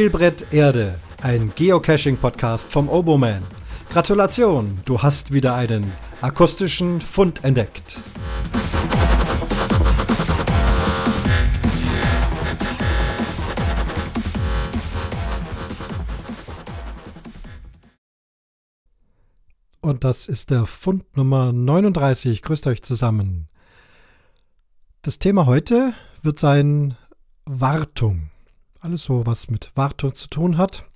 [0.00, 3.42] Spielbrett Erde, ein Geocaching-Podcast vom Oboman.
[3.90, 5.92] Gratulation, du hast wieder einen
[6.22, 8.00] akustischen Fund entdeckt.
[19.82, 22.40] Und das ist der Fund Nummer 39.
[22.40, 23.50] Grüßt euch zusammen.
[25.02, 25.92] Das Thema heute
[26.22, 26.96] wird sein
[27.44, 28.29] Wartung.
[28.80, 30.86] Alles so, was mit Wartung zu tun hat.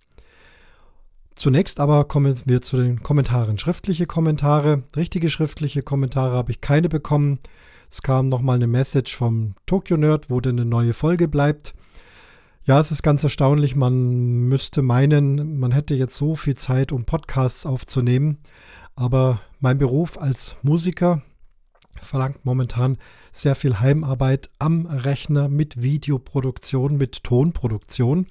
[1.35, 3.59] Zunächst aber kommen wir zu den Kommentaren.
[3.59, 7.41] Schriftliche Kommentare, richtige schriftliche Kommentare habe ich keine bekommen.
[7.91, 11.75] Es kam nochmal eine Message vom Tokyo Nerd, wo denn eine neue Folge bleibt.
[12.65, 13.77] Ja, es ist ganz erstaunlich.
[13.77, 18.39] Man müsste meinen, man hätte jetzt so viel Zeit, um Podcasts aufzunehmen.
[18.97, 21.21] Aber mein Beruf als Musiker
[22.05, 22.99] verlangt momentan
[23.33, 28.27] sehr viel Heimarbeit am Rechner mit Videoproduktion, mit Tonproduktion.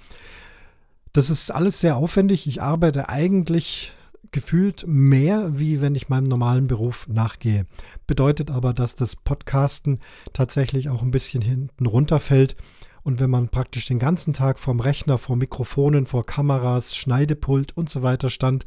[1.12, 2.48] Das ist alles sehr aufwendig.
[2.48, 3.94] Ich arbeite eigentlich
[4.32, 7.66] gefühlt mehr, wie wenn ich meinem normalen Beruf nachgehe.
[8.08, 10.00] Bedeutet aber, dass das Podcasten
[10.34, 12.56] tatsächlich auch ein bisschen hinten runterfällt.
[13.04, 17.90] Und wenn man praktisch den ganzen Tag vorm Rechner, vor Mikrofonen, vor Kameras, Schneidepult und
[17.90, 18.66] so weiter stand,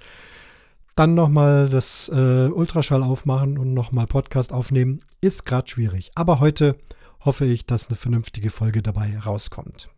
[0.96, 6.10] dann nochmal das äh, Ultraschall aufmachen und nochmal Podcast aufnehmen, ist gerade schwierig.
[6.14, 6.76] Aber heute
[7.20, 9.90] hoffe ich, dass eine vernünftige Folge dabei rauskommt.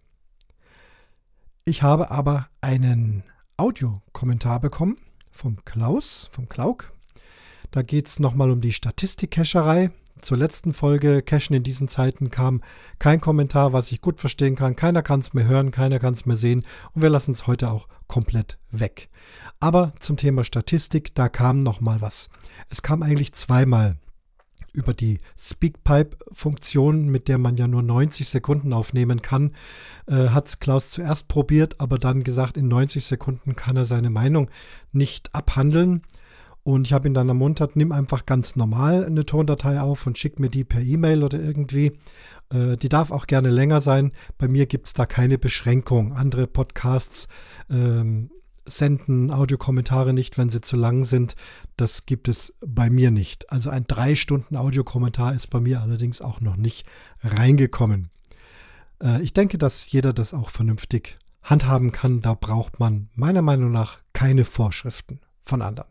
[1.65, 3.23] Ich habe aber einen
[3.57, 4.99] Audiokommentar bekommen
[5.31, 6.93] vom Klaus, vom Klauk.
[7.71, 9.91] Da geht es nochmal um die Statistik-Cacherei.
[10.21, 12.63] Zur letzten Folge Cachen in diesen Zeiten kam
[12.99, 14.77] kein Kommentar, was ich gut verstehen kann.
[14.77, 17.71] Keiner kann es mehr hören, keiner kann es mehr sehen und wir lassen es heute
[17.71, 19.09] auch komplett weg.
[19.61, 22.29] Aber zum Thema Statistik, da kam noch mal was.
[22.69, 23.97] Es kam eigentlich zweimal
[24.73, 29.53] über die Speakpipe-Funktion, mit der man ja nur 90 Sekunden aufnehmen kann,
[30.07, 34.51] äh, hat Klaus zuerst probiert, aber dann gesagt, in 90 Sekunden kann er seine Meinung
[34.93, 36.03] nicht abhandeln.
[36.69, 40.39] Und ich habe ihn dann ermuntert, nimm einfach ganz normal eine Tondatei auf und schick
[40.39, 41.99] mir die per E-Mail oder irgendwie.
[42.53, 44.13] Äh, die darf auch gerne länger sein.
[44.37, 46.13] Bei mir gibt es da keine Beschränkung.
[46.13, 47.27] Andere Podcasts
[47.71, 48.31] ähm,
[48.67, 51.37] senden Audiokommentare nicht, wenn sie zu lang sind.
[51.79, 53.51] Das gibt es bei mir nicht.
[53.51, 56.87] Also ein drei Stunden Audiokommentar ist bei mir allerdings auch noch nicht
[57.23, 58.11] reingekommen.
[59.03, 62.21] Äh, ich denke, dass jeder das auch vernünftig handhaben kann.
[62.21, 65.89] Da braucht man meiner Meinung nach keine Vorschriften von anderen.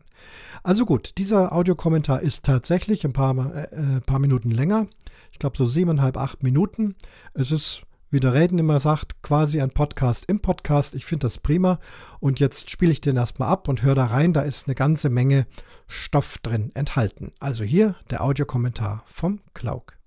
[0.62, 4.86] Also gut, dieser Audiokommentar ist tatsächlich ein paar, äh, paar Minuten länger.
[5.32, 6.94] Ich glaube so siebeneinhalb, acht Minuten.
[7.34, 10.94] Es ist wie der Reden immer sagt, quasi ein Podcast im Podcast.
[10.94, 11.78] Ich finde das prima.
[12.20, 14.32] Und jetzt spiele ich den erstmal ab und höre da rein.
[14.32, 15.46] Da ist eine ganze Menge
[15.86, 17.32] Stoff drin enthalten.
[17.38, 19.97] Also hier der Audiokommentar vom Klauk.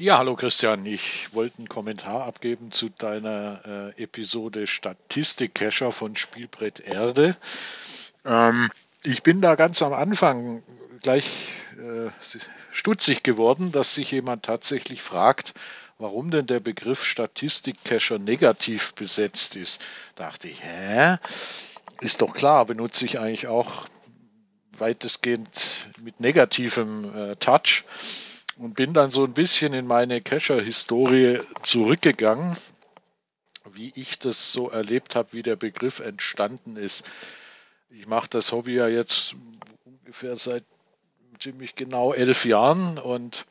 [0.00, 0.86] Ja, hallo Christian.
[0.86, 7.36] Ich wollte einen Kommentar abgeben zu deiner äh, Episode Statistik-Cacher von Spielbrett Erde.
[8.24, 8.70] Ähm,
[9.02, 10.62] ich bin da ganz am Anfang
[11.02, 11.48] gleich
[11.78, 12.10] äh,
[12.70, 15.54] stutzig geworden, dass sich jemand tatsächlich fragt,
[15.98, 19.82] warum denn der Begriff Statistikcacher negativ besetzt ist.
[20.14, 21.16] Da dachte ich, hä?
[22.00, 23.88] Ist doch klar, benutze ich eigentlich auch
[24.78, 27.82] weitestgehend mit negativem äh, Touch
[28.58, 32.56] und bin dann so ein bisschen in meine Cacher-Historie zurückgegangen,
[33.72, 37.06] wie ich das so erlebt habe, wie der Begriff entstanden ist.
[37.88, 39.36] Ich mache das Hobby ja jetzt
[39.84, 40.64] ungefähr seit
[41.38, 43.46] ziemlich genau elf Jahren und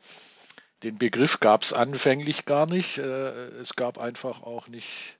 [0.82, 2.98] den Begriff gab es anfänglich gar nicht.
[2.98, 5.18] Äh, es gab einfach auch nicht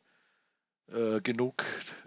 [0.92, 1.64] äh, genug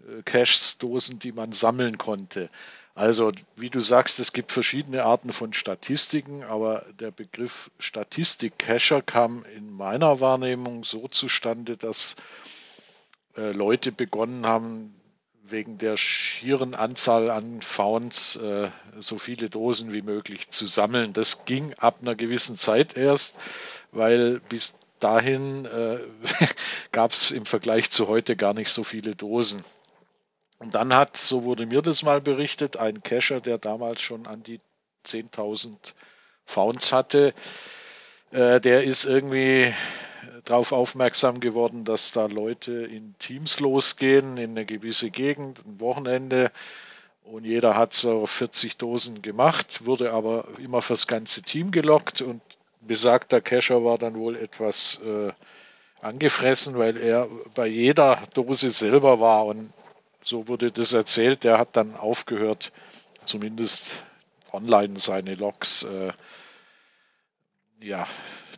[0.07, 2.49] äh, Caches-Dosen, die man sammeln konnte.
[2.93, 9.45] Also, wie du sagst, es gibt verschiedene Arten von Statistiken, aber der Begriff Statistik-Cacher kam
[9.45, 12.17] in meiner Wahrnehmung so zustande, dass
[13.35, 14.93] Leute begonnen haben,
[15.51, 21.13] wegen der schieren Anzahl an Founds äh, so viele Dosen wie möglich zu sammeln.
[21.13, 23.37] Das ging ab einer gewissen Zeit erst,
[23.91, 25.99] weil bis dahin äh,
[26.91, 29.63] gab es im Vergleich zu heute gar nicht so viele Dosen.
[30.61, 34.43] Und dann hat, so wurde mir das mal berichtet, ein Cacher, der damals schon an
[34.43, 34.59] die
[35.07, 35.75] 10.000
[36.45, 37.33] Founds hatte,
[38.29, 39.73] äh, der ist irgendwie
[40.45, 46.51] darauf aufmerksam geworden, dass da Leute in Teams losgehen, in eine gewisse Gegend, ein Wochenende.
[47.23, 52.39] Und jeder hat so 40 Dosen gemacht, wurde aber immer fürs ganze Team gelockt und
[52.81, 55.31] besagter Cacher war dann wohl etwas äh,
[56.01, 59.73] angefressen, weil er bei jeder Dose selber war und
[60.23, 61.43] so wurde das erzählt.
[61.43, 62.71] Der hat dann aufgehört,
[63.25, 63.93] zumindest
[64.51, 66.11] online seine Logs äh,
[67.81, 68.07] ja,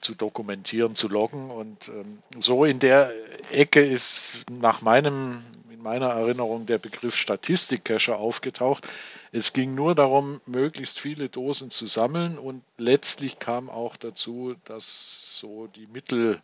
[0.01, 1.49] zu dokumentieren, zu loggen.
[1.49, 3.11] Und ähm, so in der
[3.51, 8.87] Ecke ist nach meinem, in meiner Erinnerung der Begriff Statistik-Cacher aufgetaucht.
[9.31, 15.37] Es ging nur darum, möglichst viele Dosen zu sammeln und letztlich kam auch dazu, dass
[15.39, 16.39] so die Mittel,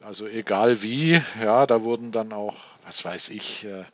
[0.00, 3.84] also egal wie, ja, da wurden dann auch, was weiß ich, äh,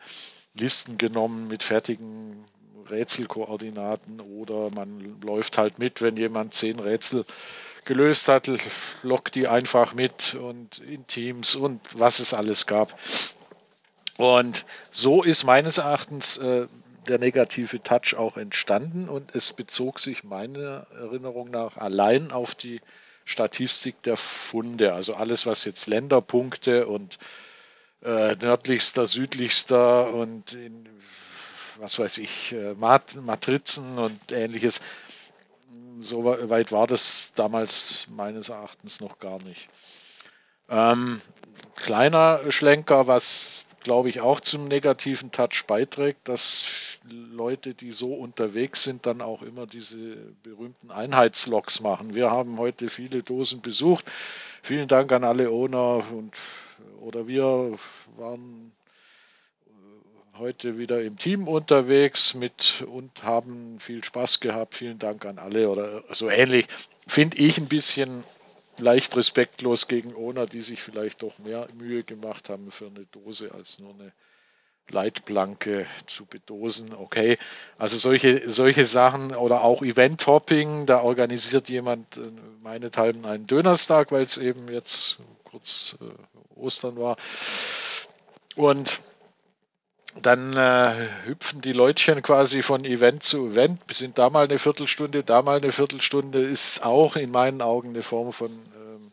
[0.55, 2.44] Listen genommen mit fertigen
[2.88, 7.25] Rätselkoordinaten oder man läuft halt mit, wenn jemand zehn Rätsel
[7.85, 8.50] gelöst hat,
[9.02, 12.99] lockt die einfach mit und in Teams und was es alles gab.
[14.17, 16.67] Und so ist meines Erachtens äh,
[17.08, 22.81] der negative Touch auch entstanden und es bezog sich meiner Erinnerung nach allein auf die
[23.25, 27.19] Statistik der Funde, also alles, was jetzt Länderpunkte und
[28.02, 30.88] äh, nördlichster, südlichster und in,
[31.79, 34.81] was weiß ich, äh, Mat Matrizen und ähnliches.
[36.00, 39.69] So weit war das damals meines Erachtens noch gar nicht.
[40.70, 41.20] Ähm,
[41.76, 48.85] kleiner Schlenker, was glaube ich auch zum negativen Touch beiträgt, dass Leute, die so unterwegs
[48.85, 52.14] sind, dann auch immer diese berühmten Einheitslogs machen.
[52.14, 54.05] Wir haben heute viele Dosen besucht.
[54.62, 56.35] Vielen Dank an alle Owner und
[57.00, 57.74] oder wir
[58.16, 58.72] waren
[59.66, 64.74] äh, heute wieder im Team unterwegs mit und haben viel Spaß gehabt.
[64.74, 66.66] Vielen Dank an alle oder so ähnlich.
[67.06, 68.24] Finde ich ein bisschen
[68.78, 73.52] leicht respektlos gegen Owner, die sich vielleicht doch mehr Mühe gemacht haben für eine Dose
[73.52, 74.12] als nur eine
[74.90, 76.94] Leitplanke zu bedosen.
[76.94, 77.38] Okay,
[77.78, 82.22] also solche, solche Sachen oder auch Event-Hopping, da organisiert jemand äh,
[82.62, 85.18] meinethalben einen Dönerstag, weil es eben jetzt
[85.50, 87.17] kurz äh, Ostern war.
[88.56, 89.00] Und
[90.23, 95.23] dann äh, hüpfen die Leutchen quasi von Event zu Event, sind da mal eine Viertelstunde,
[95.23, 99.12] da mal eine Viertelstunde, ist auch in meinen Augen eine Form von ähm,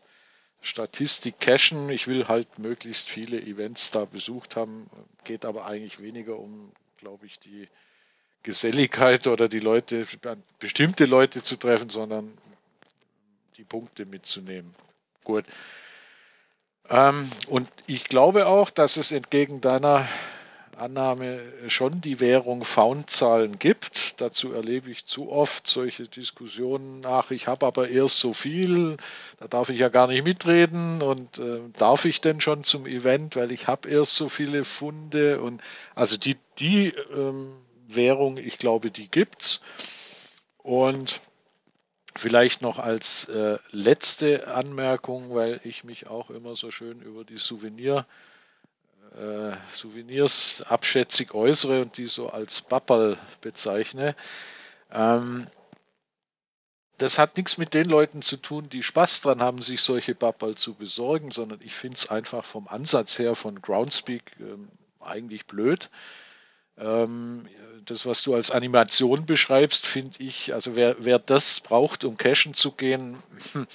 [0.60, 1.88] Statistik cachen.
[1.88, 4.90] Ich will halt möglichst viele Events da besucht haben,
[5.24, 7.68] geht aber eigentlich weniger um, glaube ich, die
[8.42, 10.06] Geselligkeit oder die Leute,
[10.58, 12.32] bestimmte Leute zu treffen, sondern
[13.56, 14.74] die Punkte mitzunehmen.
[15.22, 15.44] Gut.
[16.90, 20.06] Ähm, und ich glaube auch, dass es entgegen deiner
[20.78, 24.20] Annahme schon die Währung Found-Zahlen gibt.
[24.20, 28.96] Dazu erlebe ich zu oft solche Diskussionen, ach, ich habe aber erst so viel,
[29.40, 31.02] da darf ich ja gar nicht mitreden.
[31.02, 35.40] Und äh, darf ich denn schon zum Event, weil ich habe erst so viele Funde.
[35.40, 35.60] Und
[35.94, 37.54] also die, die ähm,
[37.88, 39.62] Währung, ich glaube, die gibt's.
[40.58, 41.20] Und
[42.18, 47.38] Vielleicht noch als äh, letzte Anmerkung, weil ich mich auch immer so schön über die
[47.38, 48.06] Souvenir,
[49.16, 54.16] äh, Souvenirs abschätzig äußere und die so als Bappel bezeichne.
[54.90, 55.46] Ähm,
[56.96, 60.56] das hat nichts mit den Leuten zu tun, die Spaß dran haben, sich solche Bappel
[60.56, 64.68] zu besorgen, sondern ich finde es einfach vom Ansatz her von Groundspeak ähm,
[64.98, 65.88] eigentlich blöd.
[66.80, 67.46] Ähm,
[67.86, 72.54] das, was du als Animation beschreibst, finde ich, also wer, wer das braucht, um cashen
[72.54, 73.16] zu gehen,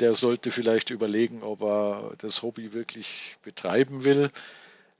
[0.00, 4.30] der sollte vielleicht überlegen, ob er das Hobby wirklich betreiben will.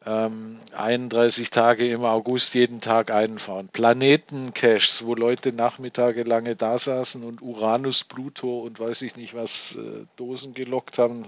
[0.04, 3.68] Ähm, 31 Tage im August jeden Tag einfahren.
[3.68, 9.76] Planeten-Caches, wo Leute Nachmittage lange da saßen und Uranus, Pluto und weiß ich nicht was
[9.76, 11.26] äh, Dosen gelockt haben.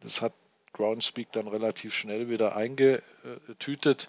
[0.00, 0.34] Das hat
[0.74, 4.08] Groundspeak dann relativ schnell wieder eingetütet.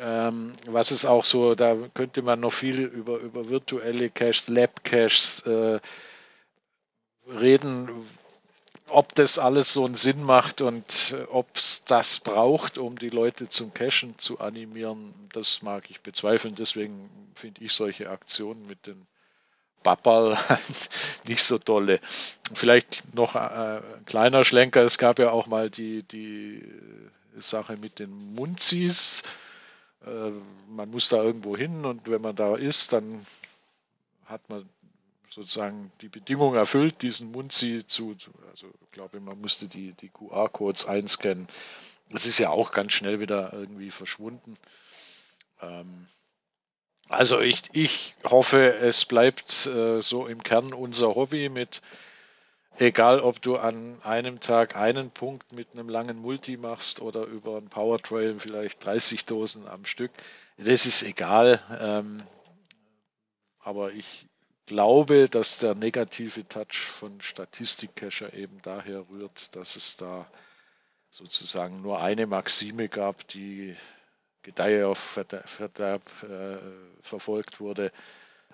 [0.00, 5.40] Ähm, was ist auch so, da könnte man noch viel über, über virtuelle Caches, Lab-Caches
[5.40, 5.80] äh,
[7.28, 7.88] reden,
[8.88, 13.10] ob das alles so einen Sinn macht und äh, ob es das braucht, um die
[13.10, 16.54] Leute zum Cachen zu animieren, das mag ich bezweifeln.
[16.54, 19.06] Deswegen finde ich solche Aktionen mit den
[19.82, 20.36] Bappal
[21.26, 22.00] nicht so tolle.
[22.52, 26.62] Vielleicht noch äh, ein kleiner Schlenker, es gab ja auch mal die, die
[27.36, 29.22] Sache mit den Munzis
[30.04, 30.30] äh,
[30.68, 33.24] man muss da irgendwo hin und wenn man da ist, dann
[34.26, 34.68] hat man
[35.30, 38.16] sozusagen die Bedingung erfüllt, diesen Munzi zu,
[38.50, 41.46] also ich glaube, man musste die, die QR-Codes einscannen.
[42.10, 44.56] Das ist ja auch ganz schnell wieder irgendwie verschwunden.
[45.60, 46.06] Ähm,
[47.08, 51.80] also ich, ich hoffe, es bleibt äh, so im Kern unser Hobby mit
[52.80, 57.56] Egal, ob du an einem Tag einen Punkt mit einem langen Multi machst oder über
[57.56, 60.12] ein Powertrail vielleicht 30 Dosen am Stück,
[60.58, 61.60] das ist egal.
[61.80, 62.22] Ähm,
[63.58, 64.28] aber ich
[64.66, 70.30] glaube, dass der negative Touch von Statistikcacher eben daher rührt, dass es da
[71.10, 73.74] sozusagen nur eine Maxime gab, die
[74.42, 76.58] Gedeihe auf Verderb äh,
[77.00, 77.90] verfolgt wurde,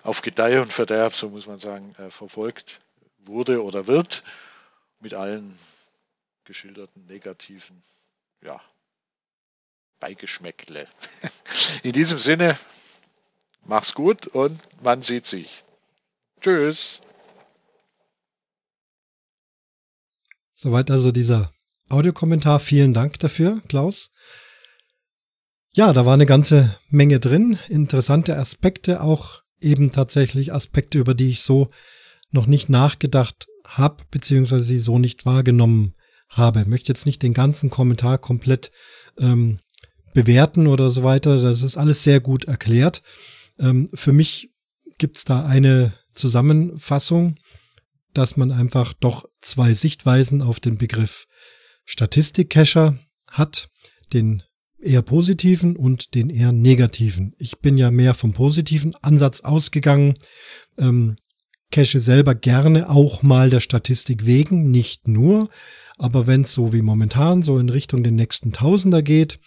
[0.01, 2.79] auf Gedeihe und Verderb, so muss man sagen, äh, verfolgt
[3.27, 4.23] wurde oder wird,
[4.99, 5.57] mit allen
[6.45, 7.81] geschilderten negativen
[8.41, 8.61] ja,
[9.99, 10.87] Beigeschmäckle.
[11.83, 12.57] In diesem Sinne,
[13.65, 15.63] mach's gut und man sieht sich.
[16.41, 17.01] Tschüss.
[20.53, 21.51] Soweit also dieser
[21.89, 22.59] Audiokommentar.
[22.59, 24.11] Vielen Dank dafür, Klaus.
[25.71, 27.59] Ja, da war eine ganze Menge drin.
[27.67, 31.67] Interessante Aspekte, auch eben tatsächlich Aspekte, über die ich so
[32.31, 35.95] noch nicht nachgedacht habe, beziehungsweise sie so nicht wahrgenommen
[36.29, 36.61] habe.
[36.61, 38.71] Ich möchte jetzt nicht den ganzen Kommentar komplett
[39.17, 39.59] ähm,
[40.13, 41.41] bewerten oder so weiter.
[41.41, 43.01] Das ist alles sehr gut erklärt.
[43.59, 44.51] Ähm, für mich
[44.97, 47.35] gibt's da eine Zusammenfassung,
[48.13, 51.27] dass man einfach doch zwei Sichtweisen auf den Begriff
[51.85, 53.69] Statistik-Cacher hat,
[54.13, 54.43] den
[54.79, 57.33] eher positiven und den eher negativen.
[57.37, 60.15] Ich bin ja mehr vom positiven Ansatz ausgegangen,
[60.77, 61.17] ähm,
[61.71, 65.49] cache selber gerne auch mal der Statistik wegen, nicht nur,
[65.97, 69.39] aber wenn es so wie momentan so in Richtung den nächsten Tausender geht,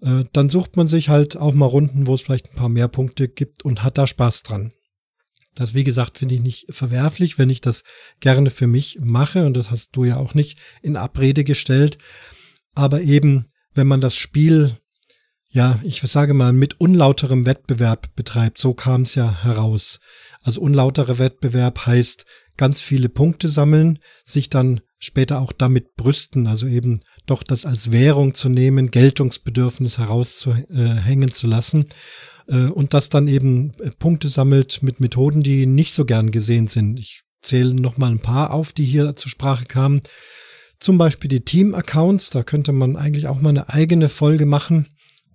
[0.00, 2.88] äh, dann sucht man sich halt auch mal Runden, wo es vielleicht ein paar mehr
[2.88, 4.72] Punkte gibt und hat da Spaß dran.
[5.54, 7.84] Das, wie gesagt, finde ich nicht verwerflich, wenn ich das
[8.20, 11.98] gerne für mich mache und das hast du ja auch nicht in Abrede gestellt.
[12.74, 14.78] Aber eben, wenn man das Spiel,
[15.50, 20.00] ja, ich sage mal, mit unlauterem Wettbewerb betreibt, so kam es ja heraus.
[20.42, 22.24] Also unlauterer Wettbewerb heißt
[22.56, 27.92] ganz viele Punkte sammeln, sich dann später auch damit brüsten, also eben doch das als
[27.92, 31.86] Währung zu nehmen, Geltungsbedürfnis herauszuhängen zu lassen
[32.48, 36.68] äh, und das dann eben äh, Punkte sammelt mit Methoden, die nicht so gern gesehen
[36.68, 36.98] sind.
[36.98, 40.02] Ich zähle noch mal ein paar auf, die hier zur Sprache kamen.
[40.78, 44.88] Zum Beispiel die Team-Accounts, da könnte man eigentlich auch mal eine eigene Folge machen,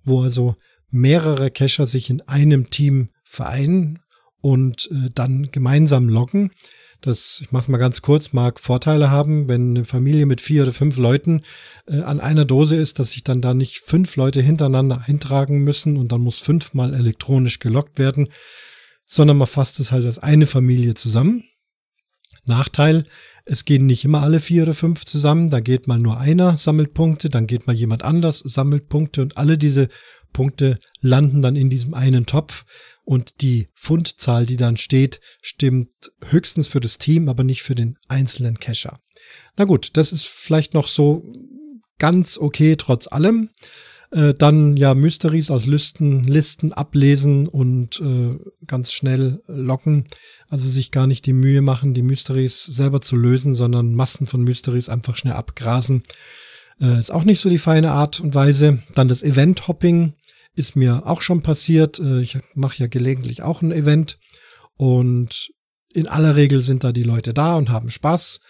[0.04, 0.56] wo also
[0.90, 3.98] mehrere Cacher sich in einem Team vereinen
[4.40, 6.50] und äh, dann gemeinsam loggen.
[7.00, 10.62] Das, ich mache es mal ganz kurz, mag Vorteile haben, wenn eine Familie mit vier
[10.62, 11.42] oder fünf Leuten
[11.86, 15.96] äh, an einer Dose ist, dass sich dann da nicht fünf Leute hintereinander eintragen müssen
[15.96, 18.28] und dann muss fünfmal elektronisch gelockt werden,
[19.06, 21.44] sondern man fasst es halt als eine Familie zusammen.
[22.44, 23.04] Nachteil,
[23.44, 26.94] es gehen nicht immer alle vier oder fünf zusammen, da geht mal nur einer, sammelt
[26.94, 29.88] Punkte, dann geht mal jemand anders, sammelt Punkte und alle diese
[30.32, 32.64] Punkte landen dann in diesem einen Topf
[33.04, 35.90] und die Fundzahl, die dann steht, stimmt
[36.26, 39.00] höchstens für das Team, aber nicht für den einzelnen Cacher.
[39.56, 41.32] Na gut, das ist vielleicht noch so
[41.98, 43.48] ganz okay trotz allem.
[44.10, 50.06] Äh, dann ja Mysteries aus Listen, Listen ablesen und äh, ganz schnell locken.
[50.48, 54.42] Also sich gar nicht die Mühe machen, die Mysteries selber zu lösen, sondern Massen von
[54.42, 56.02] Mysteries einfach schnell abgrasen.
[56.80, 58.82] Äh, ist auch nicht so die feine Art und Weise.
[58.94, 60.14] Dann das Event-Hopping
[60.54, 61.98] ist mir auch schon passiert.
[61.98, 64.18] Äh, ich mache ja gelegentlich auch ein Event
[64.76, 65.50] und
[65.92, 68.40] in aller Regel sind da die Leute da und haben Spaß.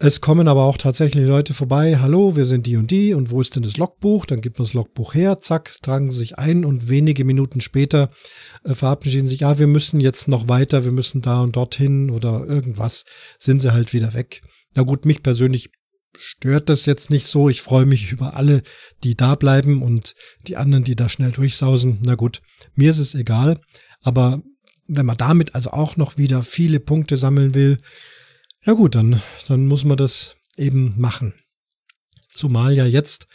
[0.00, 1.98] Es kommen aber auch tatsächlich Leute vorbei.
[1.98, 4.26] Hallo, wir sind die und die und wo ist denn das Logbuch?
[4.26, 8.10] Dann gibt man das Logbuch her, zack, tragen sie sich ein und wenige Minuten später
[8.62, 12.44] äh, verabschieden sich, ja, wir müssen jetzt noch weiter, wir müssen da und dorthin oder
[12.46, 13.06] irgendwas,
[13.38, 14.42] sind sie halt wieder weg.
[14.76, 15.70] Na gut, mich persönlich
[16.16, 17.48] stört das jetzt nicht so.
[17.48, 18.62] Ich freue mich über alle,
[19.04, 20.14] die da bleiben und
[20.46, 22.00] die anderen, die da schnell durchsausen.
[22.04, 22.42] Na gut,
[22.74, 23.60] mir ist es egal.
[24.02, 24.42] Aber
[24.86, 27.78] wenn man damit also auch noch wieder viele Punkte sammeln will,
[28.64, 31.34] ja gut, dann, dann muss man das eben machen.
[32.32, 33.26] Zumal ja jetzt,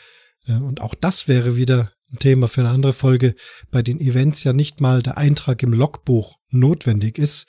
[0.45, 3.35] äh, und auch das wäre wieder ein Thema für eine andere Folge,
[3.71, 7.47] bei den Events ja nicht mal der Eintrag im Logbuch notwendig ist,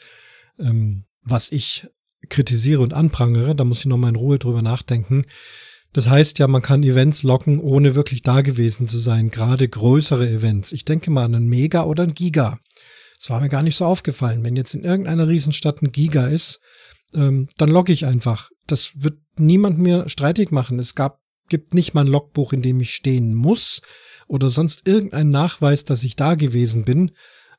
[0.58, 1.86] ähm, was ich
[2.28, 5.22] kritisiere und anprangere, da muss ich nochmal in Ruhe drüber nachdenken.
[5.92, 10.28] Das heißt ja, man kann Events locken, ohne wirklich da gewesen zu sein, gerade größere
[10.28, 10.72] Events.
[10.72, 12.58] Ich denke mal an einen Mega oder einen Giga.
[13.16, 14.44] Das war mir gar nicht so aufgefallen.
[14.44, 16.60] Wenn jetzt in irgendeiner Riesenstadt ein Giga ist,
[17.14, 18.50] ähm, dann logge ich einfach.
[18.66, 20.80] Das wird niemand mir streitig machen.
[20.80, 23.80] Es gab, gibt nicht mal ein Logbuch, in dem ich stehen muss
[24.26, 27.12] oder sonst irgendein Nachweis, dass ich da gewesen bin.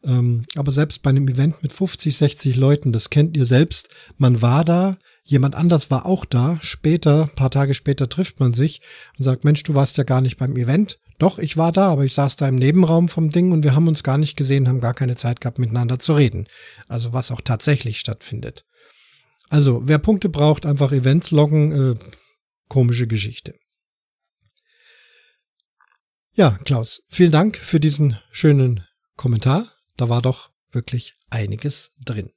[0.06, 4.42] Ähm, aber selbst bei einem Event mit 50, 60 Leuten, das kennt ihr selbst, man
[4.42, 8.82] war da, jemand anders war auch da, später, paar Tage später trifft man sich
[9.18, 11.00] und sagt, Mensch, du warst ja gar nicht beim Event.
[11.18, 13.88] Doch, ich war da, aber ich saß da im Nebenraum vom Ding und wir haben
[13.88, 16.48] uns gar nicht gesehen, haben gar keine Zeit gehabt, miteinander zu reden.
[16.88, 18.66] Also was auch tatsächlich stattfindet.
[19.50, 21.96] Also, wer Punkte braucht, einfach Events loggen, äh,
[22.68, 23.56] komische Geschichte.
[26.34, 28.84] Ja, Klaus, vielen Dank für diesen schönen
[29.16, 32.32] Kommentar da war doch wirklich einiges drin.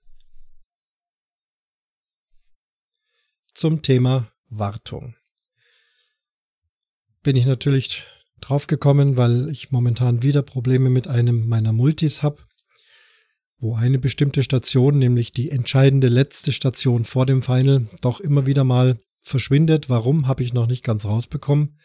[3.54, 5.16] Zum Thema Wartung.
[7.22, 8.06] Bin ich natürlich
[8.40, 12.42] drauf gekommen, weil ich momentan wieder Probleme mit einem meiner Multis habe.
[13.60, 18.62] wo eine bestimmte Station, nämlich die entscheidende letzte Station vor dem Final, doch immer wieder
[18.62, 19.90] mal verschwindet.
[19.90, 21.76] Warum, habe ich noch nicht ganz rausbekommen.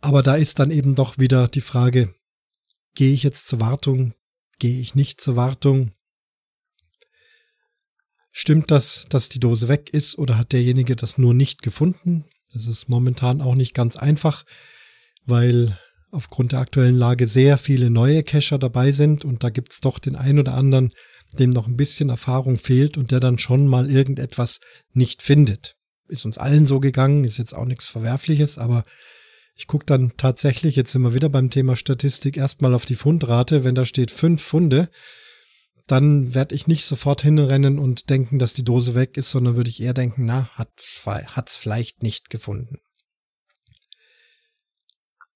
[0.00, 2.14] Aber da ist dann eben doch wieder die Frage,
[2.94, 4.14] gehe ich jetzt zur Wartung,
[4.58, 5.92] gehe ich nicht zur Wartung?
[8.30, 12.24] Stimmt das, dass die Dose weg ist oder hat derjenige das nur nicht gefunden?
[12.52, 14.44] Das ist momentan auch nicht ganz einfach,
[15.24, 15.78] weil
[16.10, 20.16] aufgrund der aktuellen Lage sehr viele neue Cacher dabei sind und da gibt's doch den
[20.16, 20.92] einen oder anderen,
[21.38, 24.60] dem noch ein bisschen Erfahrung fehlt und der dann schon mal irgendetwas
[24.92, 25.76] nicht findet.
[26.08, 28.84] Ist uns allen so gegangen, ist jetzt auch nichts Verwerfliches, aber
[29.54, 33.64] ich gucke dann tatsächlich, jetzt sind wir wieder beim Thema Statistik, erstmal auf die Fundrate.
[33.64, 34.90] Wenn da steht fünf Funde,
[35.86, 39.70] dann werde ich nicht sofort hinrennen und denken, dass die Dose weg ist, sondern würde
[39.70, 40.70] ich eher denken, na, hat
[41.46, 42.78] es vielleicht nicht gefunden.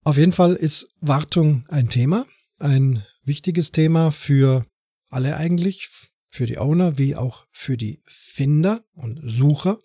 [0.02, 2.26] Auf jeden Fall ist Wartung ein Thema,
[2.58, 4.66] ein wichtiges Thema für
[5.10, 5.90] alle eigentlich,
[6.30, 9.78] für die Owner wie auch für die Finder und Sucher.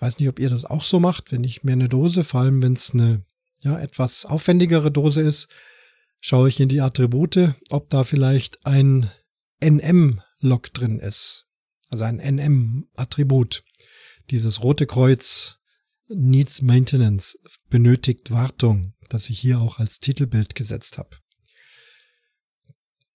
[0.00, 2.40] Ich weiß nicht, ob ihr das auch so macht, wenn ich mir eine Dose, vor
[2.40, 3.22] allem wenn es eine
[3.60, 5.48] ja, etwas aufwendigere Dose ist,
[6.20, 9.10] schaue ich in die Attribute, ob da vielleicht ein
[9.62, 11.44] NM-Log drin ist.
[11.90, 13.62] Also ein NM-Attribut.
[14.30, 15.58] Dieses rote Kreuz
[16.08, 17.38] Needs Maintenance,
[17.68, 21.10] benötigt Wartung, das ich hier auch als Titelbild gesetzt habe.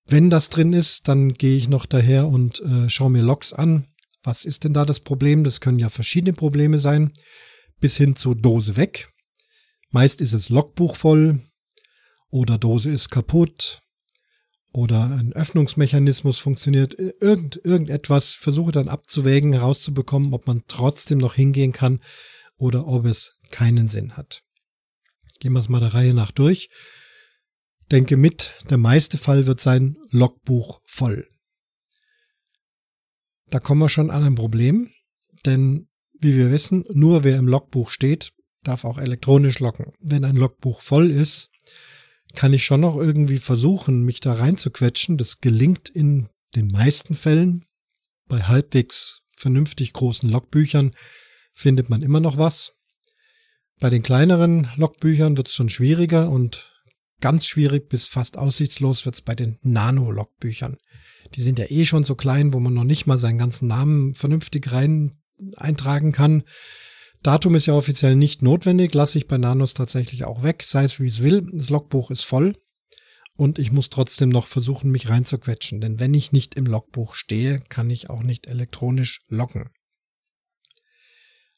[0.06, 3.88] Wenn das drin ist, dann gehe ich noch daher und äh, schaue mir Logs an.
[4.26, 5.44] Was ist denn da das Problem?
[5.44, 7.14] Das können ja verschiedene Probleme sein,
[7.80, 9.10] bis hin zu Dose weg.
[9.92, 11.42] Meist ist es Logbuch voll
[12.30, 13.82] oder Dose ist kaputt
[14.74, 16.94] oder ein Öffnungsmechanismus funktioniert.
[16.94, 22.02] Irgend, irgendetwas versuche dann abzuwägen, herauszubekommen, ob man trotzdem noch hingehen kann
[22.58, 24.44] oder ob es keinen Sinn hat.
[25.40, 26.70] Gehen wir es mal der Reihe nach durch
[27.92, 31.28] denke mit, der meiste Fall wird sein Logbuch voll.
[33.50, 34.92] Da kommen wir schon an ein Problem,
[35.46, 35.88] denn
[36.20, 38.32] wie wir wissen, nur wer im Logbuch steht,
[38.64, 39.94] darf auch elektronisch loggen.
[40.00, 41.52] Wenn ein Logbuch voll ist,
[42.34, 45.18] kann ich schon noch irgendwie versuchen, mich da reinzuquetschen.
[45.18, 47.66] Das gelingt in den meisten Fällen.
[48.28, 50.92] Bei halbwegs vernünftig großen Logbüchern
[51.54, 52.74] findet man immer noch was.
[53.80, 56.76] Bei den kleineren Logbüchern wird es schon schwieriger und
[57.22, 60.78] Ganz schwierig bis fast aussichtslos wird's bei den Nano-Logbüchern.
[61.34, 64.16] Die sind ja eh schon so klein, wo man noch nicht mal seinen ganzen Namen
[64.16, 65.18] vernünftig rein
[65.56, 66.44] eintragen kann.
[67.24, 71.00] Datum ist ja offiziell nicht notwendig, lasse ich bei Nanos tatsächlich auch weg, sei es
[71.00, 71.50] wie es will.
[71.52, 72.54] Das Logbuch ist voll
[73.36, 77.62] und ich muss trotzdem noch versuchen, mich reinzuquetschen, denn wenn ich nicht im Logbuch stehe,
[77.62, 79.70] kann ich auch nicht elektronisch loggen.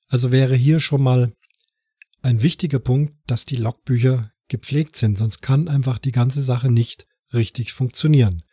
[0.07, 1.33] Also wäre hier schon mal
[2.21, 7.05] ein wichtiger Punkt, dass die Logbücher gepflegt sind, sonst kann einfach die ganze Sache nicht
[7.33, 8.43] richtig funktionieren.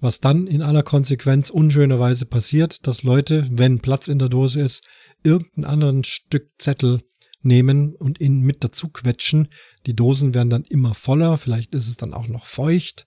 [0.00, 4.82] Was dann in aller Konsequenz unschönerweise passiert, dass Leute, wenn Platz in der Dose ist,
[5.22, 7.00] irgendein anderen Stück Zettel
[7.44, 9.48] nehmen und ihn mit dazu quetschen.
[9.86, 13.06] Die Dosen werden dann immer voller, vielleicht ist es dann auch noch feucht.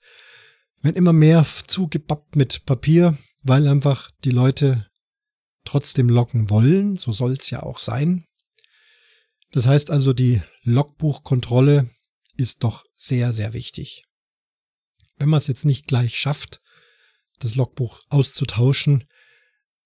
[0.82, 4.88] Wenn immer mehr zugebappt mit Papier, weil einfach die Leute
[5.66, 8.26] trotzdem locken wollen, so soll es ja auch sein.
[9.52, 11.90] Das heißt also, die Logbuchkontrolle
[12.36, 14.04] ist doch sehr, sehr wichtig.
[15.18, 16.62] Wenn man es jetzt nicht gleich schafft,
[17.40, 19.06] das Logbuch auszutauschen,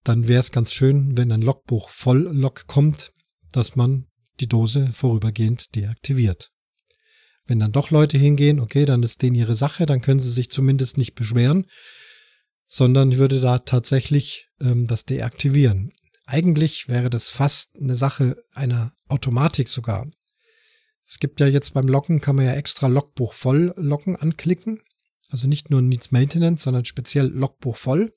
[0.03, 3.11] dann wäre es ganz schön, wenn ein Logbuch voll Log kommt,
[3.51, 4.07] dass man
[4.39, 6.51] die Dose vorübergehend deaktiviert.
[7.45, 10.49] Wenn dann doch Leute hingehen, okay, dann ist denen ihre Sache, dann können sie sich
[10.49, 11.65] zumindest nicht beschweren,
[12.65, 15.91] sondern würde da tatsächlich ähm, das deaktivieren.
[16.25, 20.07] Eigentlich wäre das fast eine Sache einer Automatik sogar.
[21.05, 24.81] Es gibt ja jetzt beim Locken, kann man ja extra Logbuch voll Locken anklicken.
[25.31, 28.13] Also nicht nur Needs Maintenance, sondern speziell Logbuch voll.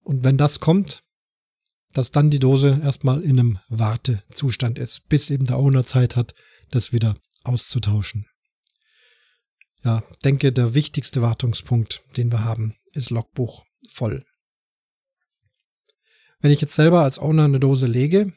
[0.00, 1.04] Und wenn das kommt,
[1.92, 6.34] dass dann die Dose erstmal in einem Wartezustand ist, bis eben der Owner Zeit hat,
[6.70, 8.26] das wieder auszutauschen.
[9.84, 14.24] Ja, denke, der wichtigste Wartungspunkt, den wir haben, ist Logbuch voll.
[16.40, 18.32] Wenn ich jetzt selber als Owner eine Dose lege,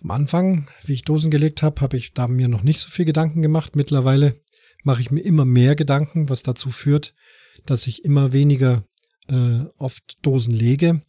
[0.00, 3.04] am Anfang, wie ich Dosen gelegt habe, habe ich da mir noch nicht so viel
[3.04, 3.76] Gedanken gemacht.
[3.76, 4.40] Mittlerweile
[4.82, 7.14] mache ich mir immer mehr Gedanken, was dazu führt,
[7.66, 8.84] dass ich immer weniger
[9.28, 11.02] äh, oft Dosen lege,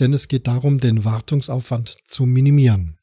[0.00, 2.98] denn es geht darum, den Wartungsaufwand zu minimieren.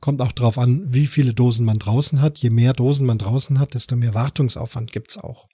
[0.00, 2.38] Kommt auch darauf an, wie viele Dosen man draußen hat.
[2.38, 5.48] Je mehr Dosen man draußen hat, desto mehr Wartungsaufwand gibt's auch.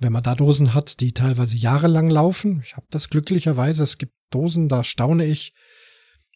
[0.00, 4.12] Wenn man da Dosen hat, die teilweise jahrelang laufen, ich habe das glücklicherweise, es gibt
[4.30, 5.54] Dosen, da staune ich,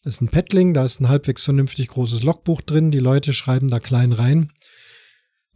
[0.04, 2.92] das ist ein Paddling, da ist ein halbwegs vernünftig großes Logbuch drin.
[2.92, 4.52] Die Leute schreiben da klein rein.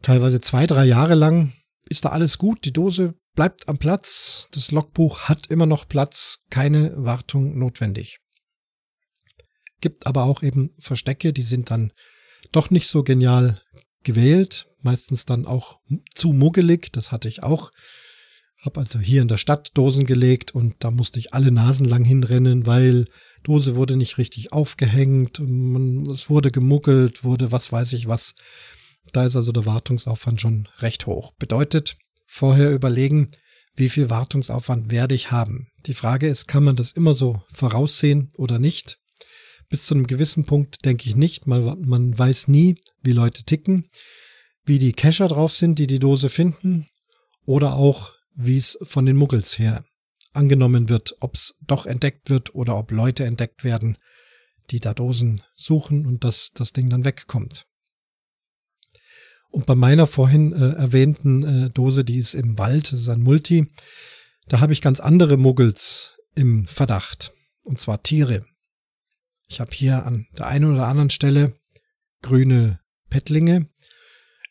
[0.03, 1.53] Teilweise zwei, drei Jahre lang
[1.89, 2.65] ist da alles gut.
[2.65, 8.19] Die Dose bleibt am Platz, das Logbuch hat immer noch Platz, keine Wartung notwendig.
[9.81, 11.93] Gibt aber auch eben Verstecke, die sind dann
[12.53, 13.61] doch nicht so genial
[14.03, 15.79] gewählt, meistens dann auch
[16.15, 17.71] zu muggelig, das hatte ich auch.
[18.59, 22.05] Hab also hier in der Stadt Dosen gelegt und da musste ich alle Nasen lang
[22.05, 23.07] hinrennen, weil
[23.43, 28.35] Dose wurde nicht richtig aufgehängt, es wurde gemuggelt, wurde was weiß ich was.
[29.13, 31.33] Da ist also der Wartungsaufwand schon recht hoch.
[31.39, 33.31] Bedeutet, vorher überlegen,
[33.75, 35.69] wie viel Wartungsaufwand werde ich haben.
[35.87, 38.99] Die Frage ist, kann man das immer so voraussehen oder nicht?
[39.69, 41.47] Bis zu einem gewissen Punkt denke ich nicht.
[41.47, 43.89] Man, man weiß nie, wie Leute ticken,
[44.65, 46.85] wie die Cacher drauf sind, die die Dose finden
[47.45, 49.85] oder auch, wie es von den Muggels her
[50.33, 53.99] angenommen wird, ob es doch entdeckt wird oder ob Leute entdeckt werden,
[54.71, 57.67] die da Dosen suchen und dass das Ding dann wegkommt.
[59.53, 63.21] Und bei meiner vorhin äh, erwähnten äh, Dose, die ist im Wald, das ist ein
[63.21, 63.71] Multi,
[64.49, 67.33] da habe ich ganz andere Muggels im Verdacht.
[67.63, 68.47] Und zwar Tiere.
[69.47, 71.53] Ich habe hier an der einen oder anderen Stelle
[72.23, 73.69] grüne Pettlinge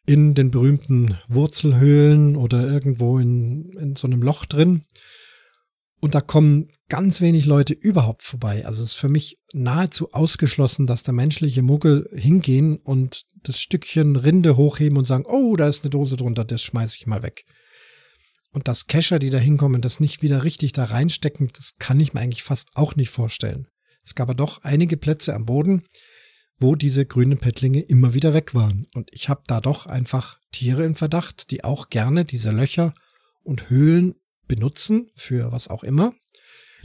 [0.05, 4.85] in den berühmten Wurzelhöhlen oder irgendwo in, in so einem Loch drin.
[6.01, 8.65] Und da kommen ganz wenig Leute überhaupt vorbei.
[8.65, 14.15] Also es ist für mich nahezu ausgeschlossen, dass da menschliche Muggel hingehen und das Stückchen
[14.15, 17.45] Rinde hochheben und sagen, oh, da ist eine Dose drunter, das schmeiße ich mal weg.
[18.51, 22.13] Und dass Kescher, die da hinkommen, das nicht wieder richtig da reinstecken, das kann ich
[22.13, 23.67] mir eigentlich fast auch nicht vorstellen.
[24.03, 25.83] Es gab aber doch einige Plätze am Boden,
[26.59, 28.87] wo diese grünen Pettlinge immer wieder weg waren.
[28.95, 32.93] Und ich habe da doch einfach Tiere in Verdacht, die auch gerne diese Löcher
[33.43, 34.15] und Höhlen
[34.51, 36.13] benutzen, für was auch immer,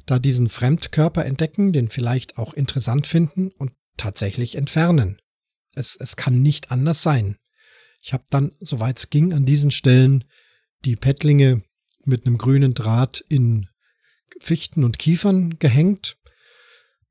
[0.07, 5.21] da diesen Fremdkörper entdecken, den vielleicht auch interessant finden und tatsächlich entfernen.
[5.75, 7.39] Es, es kann nicht anders sein.
[8.01, 10.23] Ich habe dann, soweit es ging, an diesen Stellen
[10.85, 11.65] die Pettlinge
[12.05, 13.67] mit einem grünen Draht in
[14.39, 16.19] Fichten und Kiefern gehängt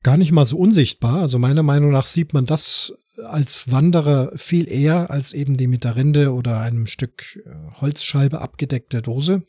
[0.03, 1.19] gar nicht mal so unsichtbar.
[1.19, 2.93] Also meiner Meinung nach sieht man das
[3.25, 8.39] als Wanderer viel eher als eben die mit der Rinde oder einem Stück äh, Holzscheibe
[8.39, 9.43] abgedeckte Dose.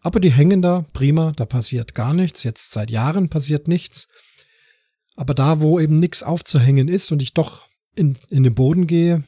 [0.00, 2.42] Aber die hängen da prima, da passiert gar nichts.
[2.42, 4.08] Jetzt seit Jahren passiert nichts.
[5.14, 9.24] Aber da, wo eben nichts aufzuhängen ist und ich doch in, in den Boden gehe,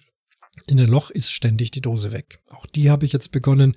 [0.66, 2.40] in ein Loch, ist ständig die Dose weg.
[2.48, 3.76] Auch die habe ich jetzt begonnen,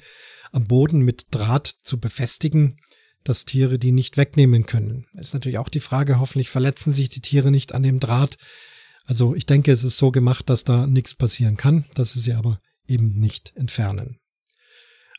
[0.51, 2.77] am Boden mit Draht zu befestigen,
[3.23, 5.07] dass Tiere die nicht wegnehmen können.
[5.13, 8.37] Ist natürlich auch die Frage, hoffentlich verletzen sich die Tiere nicht an dem Draht.
[9.05, 12.33] Also ich denke, es ist so gemacht, dass da nichts passieren kann, dass sie sie
[12.33, 14.19] aber eben nicht entfernen.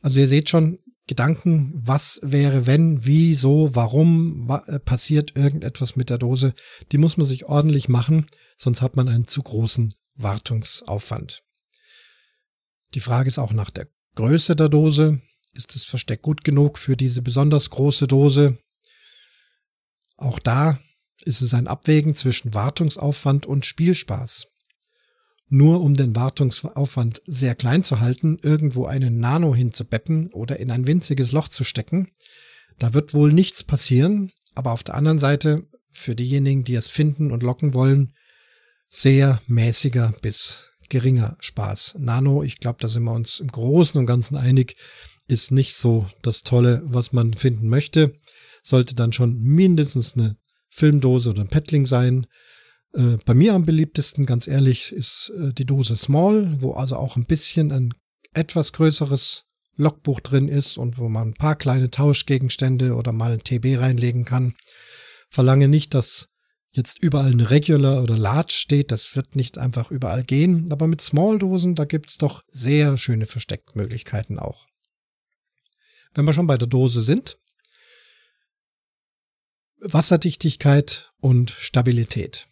[0.00, 0.78] Also ihr seht schon,
[1.08, 6.52] Gedanken, was wäre, wenn, wie, so, warum wa äh, passiert irgendetwas mit der Dose,
[6.90, 11.44] die muss man sich ordentlich machen, sonst hat man einen zu großen Wartungsaufwand.
[12.94, 15.20] Die Frage ist auch nach der Größe der Dose.
[15.52, 18.58] Ist das Versteck gut genug für diese besonders große Dose?
[20.16, 20.80] Auch da
[21.24, 24.48] ist es ein Abwägen zwischen Wartungsaufwand und Spielspaß.
[25.48, 30.86] Nur um den Wartungsaufwand sehr klein zu halten, irgendwo einen Nano hinzubetten oder in ein
[30.86, 32.08] winziges Loch zu stecken,
[32.78, 37.30] da wird wohl nichts passieren, aber auf der anderen Seite für diejenigen, die es finden
[37.30, 38.12] und locken wollen,
[38.88, 41.96] sehr mäßiger bis geringer Spaß.
[41.98, 44.76] Nano, ich glaube, da sind wir uns im Großen und Ganzen einig,
[45.28, 48.14] ist nicht so das Tolle, was man finden möchte.
[48.62, 50.36] Sollte dann schon mindestens eine
[50.70, 52.26] Filmdose oder ein Paddling sein.
[52.94, 57.16] Äh, bei mir am beliebtesten, ganz ehrlich, ist äh, die Dose Small, wo also auch
[57.16, 57.94] ein bisschen ein
[58.32, 59.44] etwas größeres
[59.76, 64.24] Logbuch drin ist und wo man ein paar kleine Tauschgegenstände oder mal ein TB reinlegen
[64.24, 64.54] kann.
[65.30, 66.28] Verlange nicht, dass
[66.72, 68.90] jetzt überall eine Regular oder Large steht.
[68.90, 70.70] Das wird nicht einfach überall gehen.
[70.70, 74.66] Aber mit Small-Dosen, da gibt's doch sehr schöne Versteckmöglichkeiten auch.
[76.14, 77.38] Wenn wir schon bei der Dose sind,
[79.80, 82.48] Wasserdichtigkeit und Stabilität.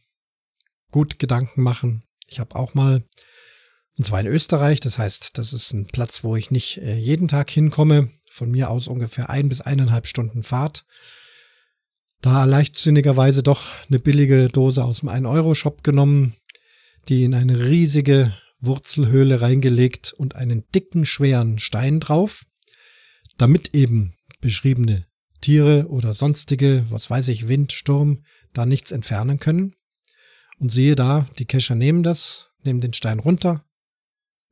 [0.95, 2.05] Gut Gedanken machen.
[2.29, 3.03] Ich habe auch mal,
[3.99, 7.27] und zwar in Österreich, das heißt, das ist ein Platz, wo ich nicht äh, jeden
[7.27, 10.85] Tag hinkomme, von mir aus ungefähr ein bis eineinhalb Stunden Fahrt.
[12.21, 16.37] Da leichtsinnigerweise doch eine billige Dose aus dem 1-Euro-Shop genommen,
[17.09, 22.45] die in eine riesige Wurzelhöhle reingelegt und einen dicken, schweren Stein drauf
[23.37, 25.07] damit eben beschriebene
[25.41, 29.75] Tiere oder sonstige, was weiß ich, Wind, Sturm, da nichts entfernen können.
[30.59, 33.65] Und siehe da, die Kescher nehmen das, nehmen den Stein runter,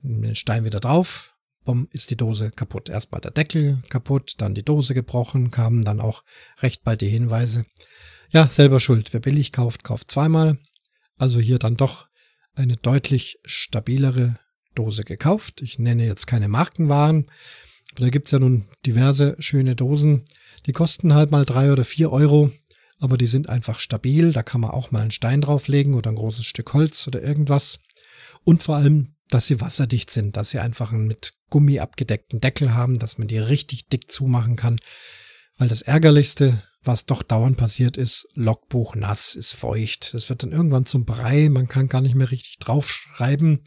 [0.01, 1.35] nehmen den Stein wieder drauf,
[1.65, 2.88] bumm, ist die Dose kaputt.
[2.88, 6.25] Erstmal der Deckel kaputt, dann die Dose gebrochen, kamen dann auch
[6.61, 7.65] recht bald die Hinweise.
[8.31, 9.12] Ja, selber schuld.
[9.12, 10.59] Wer billig kauft, kauft zweimal.
[11.17, 12.09] Also hier dann doch
[12.55, 14.38] eine deutlich stabilere
[14.75, 15.62] Dose gekauft.
[15.62, 17.31] Ich nenne jetzt keine Markenwaren,
[17.97, 20.25] Da gibt's ja nun diverse schöne Dosen.
[20.65, 22.51] Die kosten halt mal drei oder vier Euro,
[23.03, 24.33] aber die sind einfach stabil.
[24.33, 27.81] Da kann man auch mal einen Stein drauflegen oder ein großes Stück Holz oder irgendwas.
[28.45, 32.75] Und vor allem, dass sie wasserdicht sind, dass sie einfach einen mit Gummi abgedeckten Deckel
[32.75, 34.79] haben, dass man die richtig dick zumachen kann.
[35.59, 40.15] Weil das Ärgerlichste, was doch dauernd passiert ist, Logbuch nass, ist feucht.
[40.15, 43.65] Es wird dann irgendwann zum Brei, man kann gar nicht mehr richtig draufschreiben.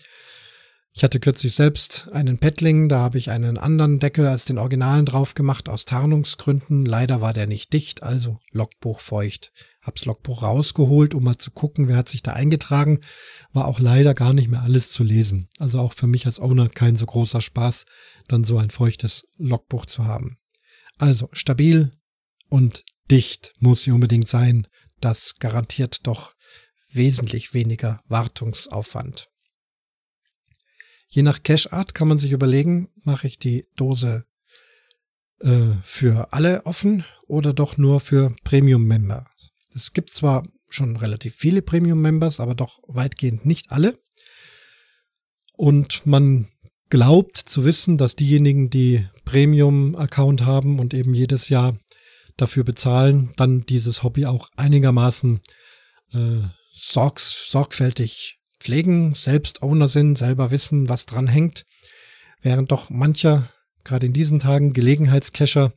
[0.98, 5.06] Ich hatte kürzlich selbst einen Paddling, da habe ich einen anderen Deckel als den Originalen
[5.06, 6.86] drauf gemacht aus Tarnungsgründen.
[6.86, 9.52] Leider war der nicht dicht, also Logbuch feucht.
[9.82, 13.02] Hab's Logbuch rausgeholt, um mal zu gucken, wer hat sich da eingetragen.
[13.52, 15.50] War auch leider gar nicht mehr alles zu lesen.
[15.60, 17.86] Also auch für mich als Owner kein so großer Spaß,
[18.30, 20.38] dann so ein feuchtes Logbuch zu haben.
[20.98, 21.92] Also stabil
[22.48, 24.66] und dicht muss sie unbedingt sein.
[25.02, 26.36] Das garantiert doch
[26.90, 29.28] wesentlich weniger Wartungsaufwand.
[31.08, 34.26] Je nach Cache-Art kann man sich überlegen, mache ich die Dose
[35.40, 39.26] äh, für alle offen oder doch nur für Premium-Member.
[39.74, 44.00] Es gibt zwar schon relativ viele Premium-Members, aber doch weitgehend nicht alle.
[45.54, 46.50] Und man
[46.90, 51.78] glaubt zu wissen, dass diejenigen, die Premium-Account haben und eben jedes Jahr
[52.38, 55.40] dafür bezahlen, dann dieses Hobby auch einigermaßen
[56.14, 56.42] äh,
[56.72, 61.68] sorgs sorgfältig pflegen, selbst Owner sind, selber wissen, was dran hängt,
[62.42, 63.52] während doch mancher,
[63.84, 65.74] gerade in diesen Tagen, Gelegenheitscacher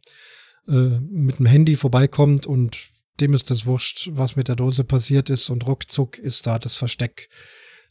[0.66, 2.78] äh, mit dem Handy vorbeikommt und
[3.20, 6.76] dem ist das wurscht, was mit der Dose passiert ist und ruckzuck ist da das
[6.76, 7.28] Versteck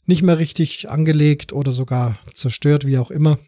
[0.04, 3.38] nicht mehr richtig angelegt oder sogar zerstört, wie auch immer.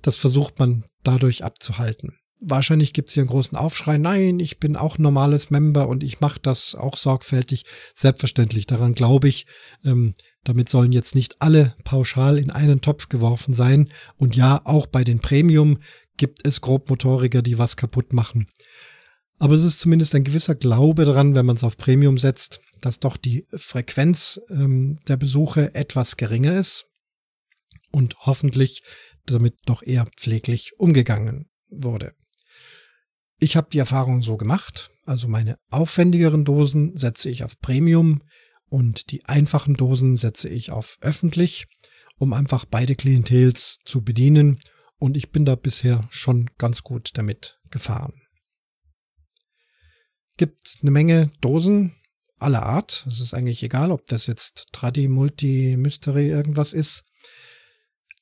[0.00, 2.16] Das versucht man dadurch abzuhalten.
[2.48, 3.98] Wahrscheinlich gibt es hier einen großen Aufschrei.
[3.98, 7.64] Nein, ich bin auch normales Member und ich mache das auch sorgfältig.
[7.92, 9.46] Selbstverständlich, daran glaube ich.
[9.84, 13.90] Ähm, damit sollen jetzt nicht alle pauschal in einen Topf geworfen sein.
[14.16, 15.78] Und ja, auch bei den Premium
[16.16, 18.46] gibt es Grobmotoriker, die was kaputt machen.
[19.40, 23.00] Aber es ist zumindest ein gewisser Glaube dran, wenn man es auf Premium setzt, dass
[23.00, 26.86] doch die Frequenz ähm, der Besuche etwas geringer ist
[27.90, 28.84] und hoffentlich
[29.26, 32.14] damit doch eher pfleglich umgegangen wurde.
[33.38, 38.22] Ich habe die Erfahrung so gemacht, also meine aufwendigeren Dosen setze ich auf Premium
[38.68, 41.66] und die einfachen Dosen setze ich auf öffentlich,
[42.18, 44.58] um einfach beide Klientels zu bedienen
[44.98, 48.14] und ich bin da bisher schon ganz gut damit gefahren.
[50.38, 51.94] Gibt eine Menge Dosen
[52.38, 53.04] aller Art.
[53.06, 57.04] Es ist eigentlich egal, ob das jetzt Tradi, Multi, Mystery irgendwas ist,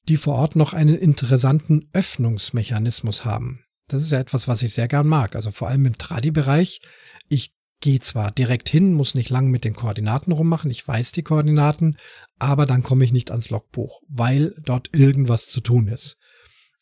[0.09, 3.64] die vor Ort noch einen interessanten Öffnungsmechanismus haben.
[3.89, 5.37] Das ist ja etwas, was ich sehr gern mag.
[5.37, 6.81] Also vor allem im Tradi-Bereich.
[7.29, 11.23] Ich gehe zwar direkt hin, muss nicht lang mit den Koordinaten rummachen, ich weiß die
[11.23, 11.99] Koordinaten,
[12.39, 16.17] aber dann komme ich nicht ans Logbuch, weil dort irgendwas zu tun ist.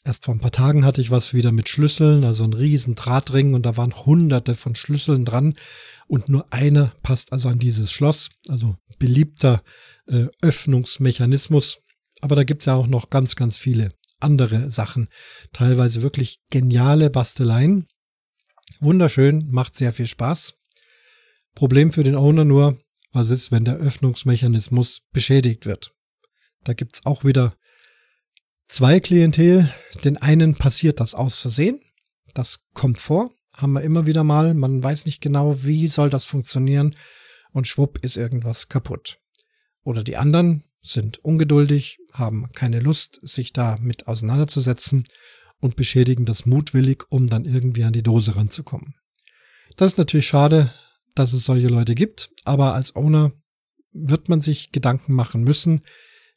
[0.04, 3.54] Erst vor ein paar Tagen hatte ich was wieder mit Schlüsseln, also ein riesen Drahtring
[3.54, 5.56] und da waren hunderte von Schlüsseln dran
[6.06, 9.62] und nur einer passt also an dieses Schloss, also beliebter
[10.06, 11.78] äh, Öffnungsmechanismus.
[12.20, 15.08] Aber da gibt's ja auch noch ganz, ganz viele andere Sachen.
[15.52, 17.86] Teilweise wirklich geniale Basteleien.
[18.80, 20.54] Wunderschön, macht sehr viel Spaß.
[21.54, 22.80] Problem für den Owner nur,
[23.12, 25.94] was ist, wenn der Öffnungsmechanismus beschädigt wird.
[26.64, 27.56] Da gibt's auch wieder
[28.68, 29.72] zwei Klientel.
[30.04, 31.80] Den einen passiert das aus Versehen.
[32.34, 33.30] Das kommt vor.
[33.52, 34.54] Haben wir immer wieder mal.
[34.54, 36.96] Man weiß nicht genau, wie soll das funktionieren.
[37.52, 39.20] Und schwupp ist irgendwas kaputt.
[39.84, 45.04] Oder die anderen sind ungeduldig, haben keine Lust, sich da mit auseinanderzusetzen
[45.60, 48.94] und beschädigen das mutwillig, um dann irgendwie an die Dose ranzukommen.
[49.76, 50.72] Das ist natürlich schade,
[51.14, 53.32] dass es solche Leute gibt, aber als Owner
[53.92, 55.82] wird man sich Gedanken machen müssen,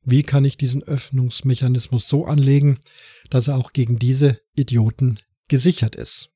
[0.04, 2.80] wie kann ich diesen Öffnungsmechanismus so anlegen,
[3.30, 6.30] dass er auch gegen diese Idioten gesichert ist.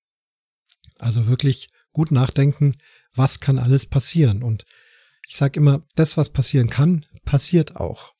[0.97, 2.75] Also wirklich gut nachdenken,
[3.13, 4.41] was kann alles passieren.
[4.41, 4.65] Und
[5.29, 8.15] ich sage immer, das, was passieren kann, passiert auch.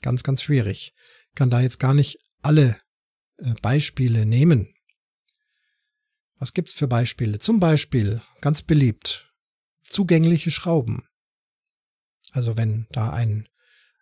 [0.00, 0.94] Ganz, ganz schwierig.
[1.34, 2.80] Kann da jetzt gar nicht alle
[3.36, 4.74] äh, Beispiele nehmen.
[6.38, 7.40] Was gibt's für Beispiele?
[7.40, 9.30] Zum Beispiel, ganz beliebt,
[9.84, 11.06] zugängliche Schrauben.
[12.32, 13.46] Also wenn da ein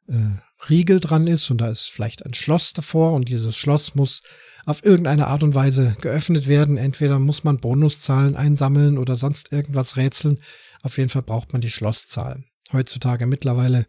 [0.07, 4.23] äh, Riegel dran ist und da ist vielleicht ein Schloss davor und dieses Schloss muss
[4.65, 6.77] auf irgendeine Art und Weise geöffnet werden.
[6.77, 10.39] Entweder muss man Bonuszahlen einsammeln oder sonst irgendwas rätseln.
[10.83, 12.45] Auf jeden Fall braucht man die Schlosszahl.
[12.73, 13.87] Heutzutage mittlerweile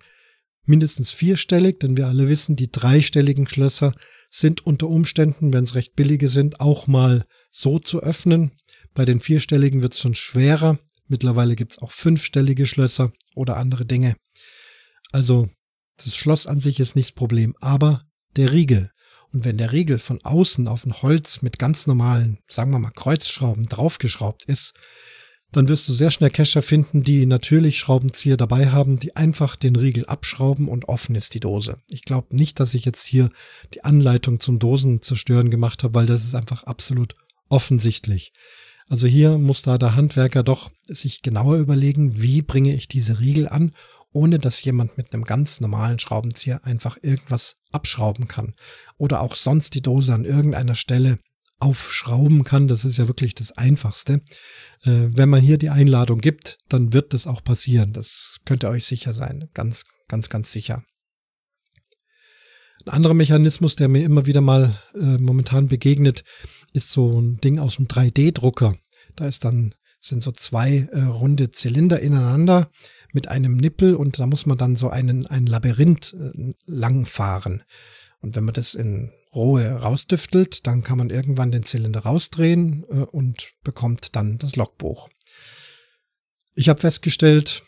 [0.65, 3.93] mindestens vierstellig, denn wir alle wissen, die dreistelligen Schlösser
[4.29, 8.51] sind unter Umständen, wenn es recht billige sind, auch mal so zu öffnen.
[8.93, 10.79] Bei den vierstelligen wird es schon schwerer.
[11.07, 14.15] Mittlerweile gibt es auch fünfstellige Schlösser oder andere Dinge.
[15.11, 15.49] Also
[15.97, 18.91] das Schloss an sich ist nicht das Problem, aber der Riegel.
[19.31, 22.91] Und wenn der Riegel von außen auf ein Holz mit ganz normalen, sagen wir mal,
[22.91, 24.73] Kreuzschrauben draufgeschraubt ist,
[25.51, 29.75] dann wirst du sehr schnell Kescher finden, die natürlich Schraubenzieher dabei haben, die einfach den
[29.75, 31.77] Riegel abschrauben und offen ist die Dose.
[31.89, 33.29] Ich glaube nicht, dass ich jetzt hier
[33.73, 37.15] die Anleitung zum Dosenzerstören gemacht habe, weil das ist einfach absolut
[37.49, 38.31] offensichtlich.
[38.87, 43.47] Also hier muss da der Handwerker doch sich genauer überlegen, wie bringe ich diese Riegel
[43.47, 43.71] an,
[44.11, 48.55] ohne dass jemand mit einem ganz normalen Schraubenzieher einfach irgendwas abschrauben kann.
[48.97, 51.19] Oder auch sonst die Dose an irgendeiner Stelle
[51.59, 52.67] aufschrauben kann.
[52.67, 54.21] Das ist ja wirklich das Einfachste.
[54.83, 57.93] Äh, wenn man hier die Einladung gibt, dann wird das auch passieren.
[57.93, 59.49] Das könnt ihr euch sicher sein.
[59.53, 60.83] Ganz, ganz, ganz sicher.
[62.85, 66.23] Ein anderer Mechanismus, der mir immer wieder mal äh, momentan begegnet,
[66.73, 68.75] ist so ein Ding aus dem 3D-Drucker.
[69.15, 72.71] Da ist dann, sind so zwei äh, runde Zylinder ineinander
[73.11, 77.63] mit einem Nippel und da muss man dann so einen, ein Labyrinth äh, langfahren.
[78.21, 83.03] Und wenn man das in Rohe rausdüftelt, dann kann man irgendwann den Zylinder rausdrehen äh,
[83.03, 85.09] und bekommt dann das Logbuch.
[86.55, 87.63] Ich habe festgestellt,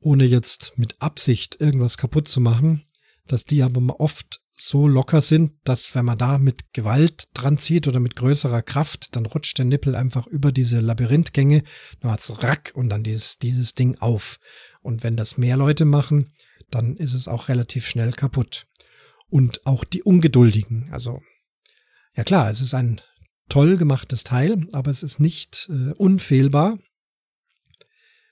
[0.00, 2.84] ohne jetzt mit Absicht irgendwas kaputt zu machen,
[3.26, 7.88] dass die aber oft so locker sind, dass wenn man da mit Gewalt dran zieht
[7.88, 11.64] oder mit größerer Kraft, dann rutscht der Nippel einfach über diese Labyrinthgänge,
[12.00, 14.38] dann hat's rack und dann dieses, dieses Ding auf.
[14.82, 16.30] Und wenn das mehr Leute machen,
[16.70, 18.69] dann ist es auch relativ schnell kaputt
[19.30, 20.88] und auch die Ungeduldigen.
[20.90, 21.22] Also,
[22.16, 23.00] ja klar, es ist ein
[23.48, 26.78] toll gemachtes Teil, aber es ist nicht äh, unfehlbar.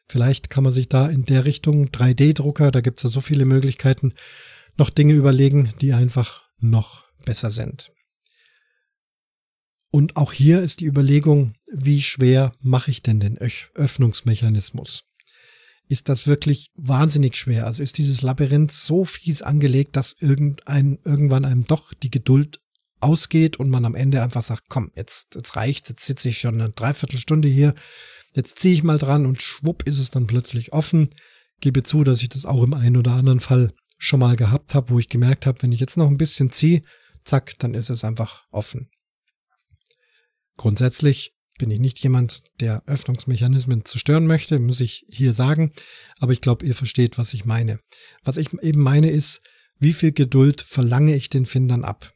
[0.06, 3.44] Vielleicht kann man sich da in der Richtung 3D-Drucker, da gibt es ja so viele
[3.44, 4.14] Möglichkeiten,
[4.76, 7.92] noch Dinge überlegen, die einfach noch besser sind.
[9.90, 15.08] Und auch hier ist die Überlegung, wie schwer mache ich denn den Öffnungsmechanismus?
[15.88, 17.66] Ist das wirklich wahnsinnig schwer.
[17.66, 22.61] Also ist dieses Labyrinth so fies angelegt, dass irgendein, irgendwann einem doch die Geduld
[23.01, 26.61] ausgeht und man am Ende einfach sagt, komm, jetzt, jetzt reicht, jetzt sitze ich schon
[26.61, 27.74] eine Dreiviertelstunde hier,
[28.35, 31.11] jetzt ziehe ich mal dran und schwupp ist es dann plötzlich offen.
[31.61, 34.90] Gebe zu, dass ich das auch im einen oder anderen Fall schon mal gehabt habe,
[34.90, 36.83] wo ich gemerkt habe, wenn ich jetzt noch ein bisschen ziehe,
[37.24, 38.90] zack, dann ist es einfach offen.
[40.57, 45.73] Grundsätzlich bin ich nicht jemand, der Öffnungsmechanismen zerstören möchte, muss ich hier sagen.
[46.18, 47.81] Aber ich glaube, ihr versteht, was ich meine.
[48.23, 49.42] Was ich eben meine ist,
[49.79, 52.14] wie viel Geduld verlange ich den Findern ab?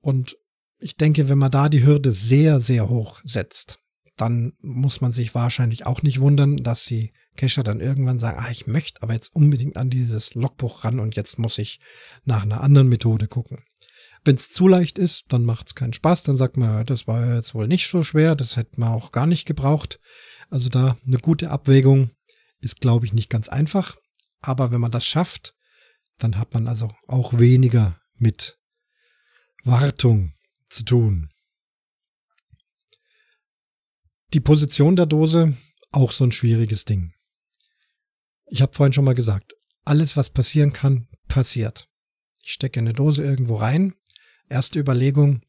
[0.00, 0.36] Und
[0.78, 3.80] ich denke, wenn man da die Hürde sehr, sehr hoch setzt,
[4.16, 8.50] dann muss man sich wahrscheinlich auch nicht wundern, dass die Cacher dann irgendwann sagen, ah,
[8.50, 11.80] ich möchte aber jetzt unbedingt an dieses Logbuch ran und jetzt muss ich
[12.24, 13.62] nach einer anderen Methode gucken.
[14.24, 16.24] Wenn es zu leicht ist, dann macht es keinen Spaß.
[16.24, 19.26] Dann sagt man, das war jetzt wohl nicht so schwer, das hätte man auch gar
[19.26, 20.00] nicht gebraucht.
[20.50, 22.10] Also da eine gute Abwägung
[22.60, 23.96] ist, glaube ich, nicht ganz einfach.
[24.40, 25.54] Aber wenn man das schafft,
[26.18, 28.58] dann hat man also auch weniger mit
[29.64, 30.34] Wartung
[30.68, 31.30] zu tun.
[34.34, 35.56] Die Position der Dose,
[35.90, 37.14] auch so ein schwieriges Ding.
[38.46, 39.54] Ich habe vorhin schon mal gesagt,
[39.84, 41.88] alles, was passieren kann, passiert.
[42.42, 43.94] Ich stecke eine Dose irgendwo rein
[44.48, 45.42] Erste Überlegung,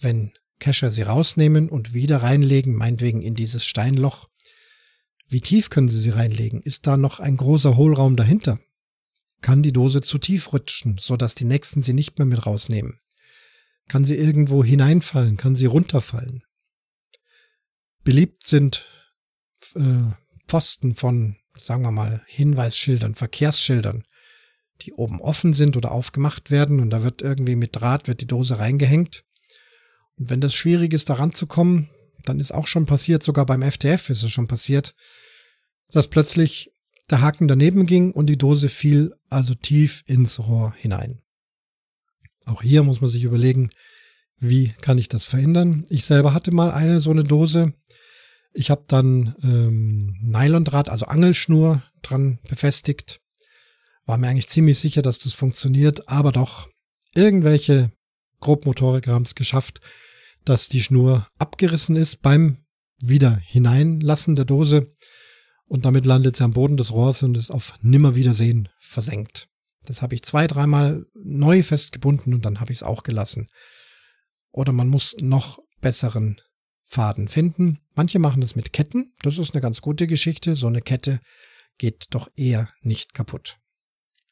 [0.00, 4.28] wenn Kescher sie rausnehmen und wieder reinlegen, meinetwegen in dieses Steinloch,
[5.26, 6.60] wie tief können Sie sie reinlegen?
[6.60, 8.58] Ist da noch ein großer Hohlraum dahinter?
[9.40, 12.98] Kann die Dose zu tief rutschen, sodass die nächsten sie nicht mehr mit rausnehmen?
[13.88, 15.36] Kann sie irgendwo hineinfallen?
[15.36, 16.42] Kann sie runterfallen?
[18.02, 18.86] Beliebt sind
[19.76, 20.10] äh,
[20.48, 24.04] Pfosten von, sagen wir mal, Hinweisschildern, Verkehrsschildern,
[24.82, 28.26] die oben offen sind oder aufgemacht werden und da wird irgendwie mit Draht wird die
[28.26, 29.24] Dose reingehängt.
[30.18, 31.88] Und wenn das schwierig ist, da ranzukommen,
[32.24, 34.94] dann ist auch schon passiert, sogar beim FTF ist es schon passiert,
[35.90, 36.72] dass plötzlich
[37.10, 41.22] der Haken daneben ging und die Dose fiel also tief ins Rohr hinein.
[42.44, 43.70] Auch hier muss man sich überlegen,
[44.38, 45.84] wie kann ich das verhindern?
[45.88, 47.74] Ich selber hatte mal eine so eine Dose.
[48.52, 53.20] Ich habe dann ähm, Nylondraht, also Angelschnur dran befestigt
[54.10, 56.68] war mir eigentlich ziemlich sicher, dass das funktioniert, aber doch,
[57.14, 57.92] irgendwelche
[58.40, 59.80] Grobmotoriker haben es geschafft,
[60.44, 62.64] dass die Schnur abgerissen ist beim
[62.98, 64.88] wieder hineinlassen der Dose
[65.66, 69.46] und damit landet sie am Boden des Rohrs und ist auf Nimmerwiedersehen versenkt.
[69.84, 73.46] Das habe ich zwei, dreimal neu festgebunden und dann habe ich es auch gelassen.
[74.50, 76.40] Oder man muss noch besseren
[76.84, 77.78] Faden finden.
[77.94, 79.12] Manche machen das mit Ketten.
[79.22, 80.56] Das ist eine ganz gute Geschichte.
[80.56, 81.20] So eine Kette
[81.78, 83.60] geht doch eher nicht kaputt.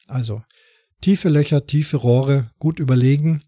[0.09, 0.43] Also
[1.01, 3.43] tiefe Löcher, tiefe Rohre, gut überlegen.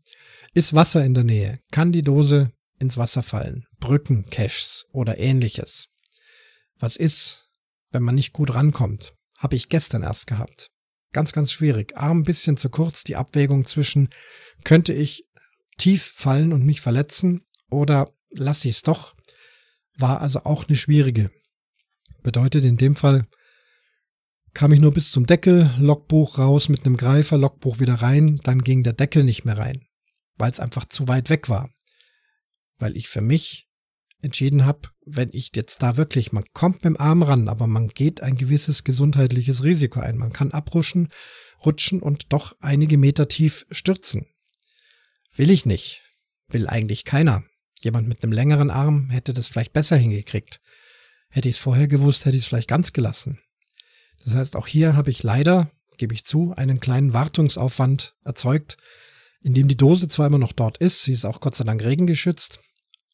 [0.53, 1.59] Ist Wasser in der Nähe?
[1.71, 3.65] Kann die Dose ins Wasser fallen?
[3.79, 5.89] Brücken, Caches oder ähnliches.
[6.79, 7.49] Was ist,
[7.91, 9.15] wenn man nicht gut rankommt?
[9.37, 10.69] Habe ich gestern erst gehabt.
[11.13, 11.97] Ganz, ganz schwierig.
[11.97, 14.09] Arm ein bisschen zu kurz, die Abwägung zwischen
[14.63, 15.25] könnte ich
[15.77, 19.15] tief fallen und mich verletzen oder lasse ich es doch,
[19.97, 21.31] war also auch eine schwierige.
[22.21, 23.27] Bedeutet in dem Fall
[24.53, 28.61] kam ich nur bis zum Deckel, Logbuch raus mit einem Greifer, Logbuch wieder rein, dann
[28.61, 29.85] ging der Deckel nicht mehr rein,
[30.37, 31.69] weil es einfach zu weit weg war.
[32.77, 33.67] Weil ich für mich
[34.21, 37.87] entschieden habe, wenn ich jetzt da wirklich, man kommt mit dem Arm ran, aber man
[37.87, 40.17] geht ein gewisses gesundheitliches Risiko ein.
[40.17, 41.09] Man kann abrutschen,
[41.65, 44.27] rutschen und doch einige Meter tief stürzen.
[45.35, 46.01] Will ich nicht.
[46.49, 47.43] Will eigentlich keiner.
[47.79, 50.61] Jemand mit einem längeren Arm hätte das vielleicht besser hingekriegt.
[51.29, 53.39] Hätte ich es vorher gewusst, hätte ich es vielleicht ganz gelassen.
[54.25, 58.77] Das heißt, auch hier habe ich leider, gebe ich zu, einen kleinen Wartungsaufwand erzeugt,
[59.41, 62.61] indem die Dose zwar immer noch dort ist, sie ist auch Gott sei Dank regengeschützt,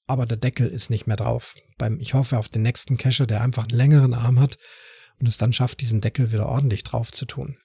[0.07, 1.55] aber der Deckel ist nicht mehr drauf.
[1.77, 4.57] Beim, ich hoffe auf den nächsten Cacher, der einfach einen längeren Arm hat
[5.19, 7.57] und es dann schafft, diesen Deckel wieder ordentlich drauf zu tun.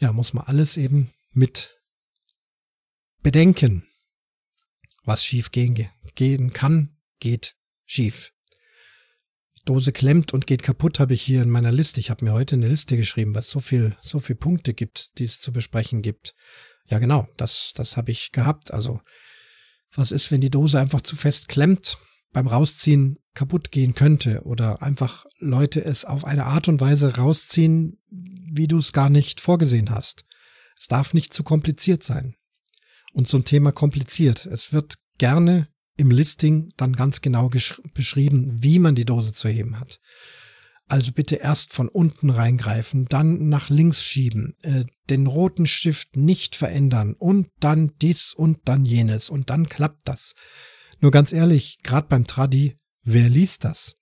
[0.00, 1.78] Ja, muss man alles eben mit
[3.22, 3.86] bedenken.
[5.04, 8.32] Was schief gehen, gehen kann, geht schief.
[9.64, 12.00] Dose klemmt und geht kaputt, habe ich hier in meiner Liste.
[12.00, 15.24] Ich habe mir heute eine Liste geschrieben, was so viel, so viel Punkte gibt, die
[15.24, 16.34] es zu besprechen gibt.
[16.86, 18.72] Ja, genau, das, das habe ich gehabt.
[18.72, 19.00] Also,
[19.94, 21.98] was ist, wenn die Dose einfach zu fest klemmt,
[22.32, 27.98] beim Rausziehen kaputt gehen könnte oder einfach Leute es auf eine Art und Weise rausziehen,
[28.10, 30.24] wie du es gar nicht vorgesehen hast.
[30.78, 32.34] Es darf nicht zu kompliziert sein.
[33.12, 34.46] Und ein Thema kompliziert.
[34.46, 37.50] Es wird gerne im Listing dann ganz genau
[37.94, 40.00] beschrieben, wie man die Dose zu heben hat.
[40.88, 46.54] Also bitte erst von unten reingreifen, dann nach links schieben, äh, den roten Stift nicht
[46.54, 50.34] verändern und dann dies und dann jenes und dann klappt das.
[51.00, 53.96] Nur ganz ehrlich, gerade beim Tradi, wer liest das?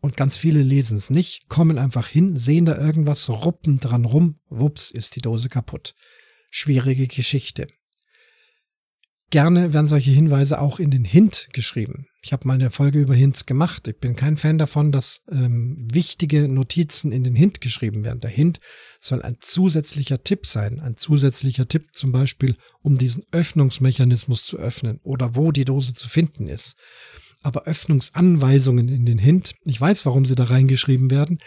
[0.00, 4.40] Und ganz viele lesen es nicht, kommen einfach hin, sehen da irgendwas, ruppen dran rum,
[4.48, 5.94] wups, ist die Dose kaputt.
[6.50, 7.68] Schwierige Geschichte.
[9.32, 12.04] Gerne werden solche Hinweise auch in den Hint geschrieben.
[12.22, 13.88] Ich habe mal eine Folge über Hints gemacht.
[13.88, 18.20] Ich bin kein Fan davon, dass ähm, wichtige Notizen in den Hint geschrieben werden.
[18.20, 18.60] Der Hint
[19.00, 20.80] soll ein zusätzlicher Tipp sein.
[20.80, 26.10] Ein zusätzlicher Tipp zum Beispiel, um diesen Öffnungsmechanismus zu öffnen oder wo die Dose zu
[26.10, 26.76] finden ist.
[27.40, 31.38] Aber Öffnungsanweisungen in den Hint, ich weiß, warum sie da reingeschrieben werden,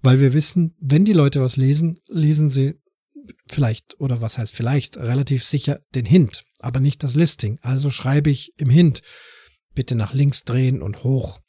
[0.00, 2.76] weil wir wissen, wenn die Leute was lesen, lesen sie
[3.50, 7.58] vielleicht, oder was heißt vielleicht, relativ sicher den Hint, aber nicht das Listing.
[7.62, 9.02] Also schreibe ich im Hint,
[9.74, 11.40] bitte nach links drehen und hoch.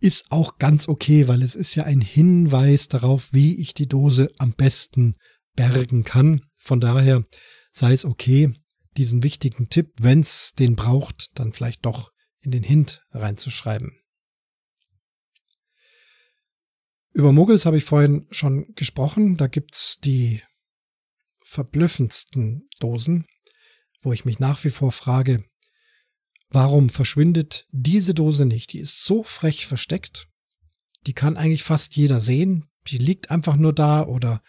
[0.00, 4.30] Ist auch ganz okay, weil es ist ja ein Hinweis darauf, wie ich die Dose
[4.38, 5.16] am besten
[5.54, 6.42] bergen kann.
[6.56, 7.24] Von daher
[7.70, 8.52] sei es okay,
[8.96, 13.98] diesen wichtigen Tipp, wenn es den braucht, dann vielleicht doch in den Hint reinzuschreiben.
[17.12, 19.36] Über Muggels habe ich vorhin schon gesprochen.
[19.36, 20.42] Da gibt's die
[21.44, 23.26] verblüffendsten Dosen,
[24.04, 25.44] wo ich mich nach wie vor frage,
[26.50, 28.72] warum verschwindet diese Dose nicht?
[28.72, 30.28] Die ist so frech versteckt,
[31.06, 34.42] die kann eigentlich fast jeder sehen, die liegt einfach nur da oder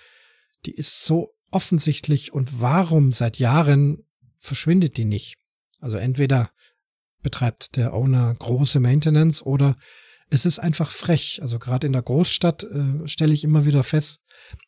[0.66, 4.04] die ist so offensichtlich und warum seit Jahren
[4.40, 5.38] verschwindet die nicht?
[5.80, 6.52] Also entweder
[7.22, 9.78] betreibt der Owner große Maintenance oder
[10.30, 11.40] es ist einfach frech.
[11.42, 14.22] Also gerade in der Großstadt äh, stelle ich immer wieder fest,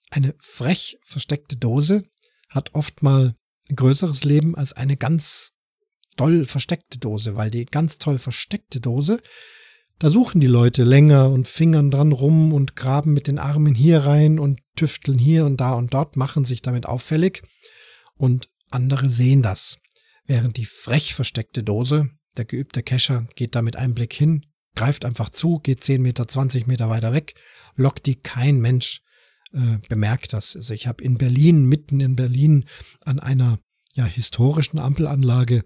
[0.10, 2.04] eine frech versteckte Dose
[2.50, 3.36] hat oft mal
[3.76, 5.53] größeres Leben als eine ganz
[6.15, 9.22] doll versteckte Dose, weil die ganz toll versteckte Dose,
[9.99, 14.01] da suchen die Leute länger und fingern dran rum und graben mit den Armen hier
[14.01, 17.41] rein und tüfteln hier und da und dort, machen sich damit auffällig
[18.15, 19.80] und andere sehen das.
[20.26, 24.45] Während die frech versteckte Dose, der geübte Kescher geht da mit einem Blick hin,
[24.76, 27.34] greift einfach zu, geht 10 Meter, 20 Meter weiter weg,
[27.76, 29.01] lockt die kein Mensch
[29.54, 30.56] äh, bemerkt das.
[30.56, 32.66] Also ich habe in Berlin, mitten in Berlin,
[33.06, 33.60] an einer
[33.95, 35.64] ja, historischen Ampelanlage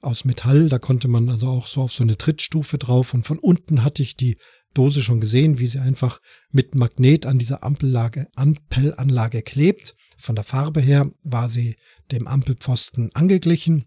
[0.00, 3.38] aus Metall, da konnte man also auch so auf so eine Trittstufe drauf und von
[3.38, 4.36] unten hatte ich die
[4.74, 6.20] Dose schon gesehen, wie sie einfach
[6.50, 9.94] mit Magnet an dieser Ampellage, Ampelanlage klebt.
[10.16, 11.76] Von der Farbe her war sie
[12.10, 13.84] dem Ampelpfosten angeglichen.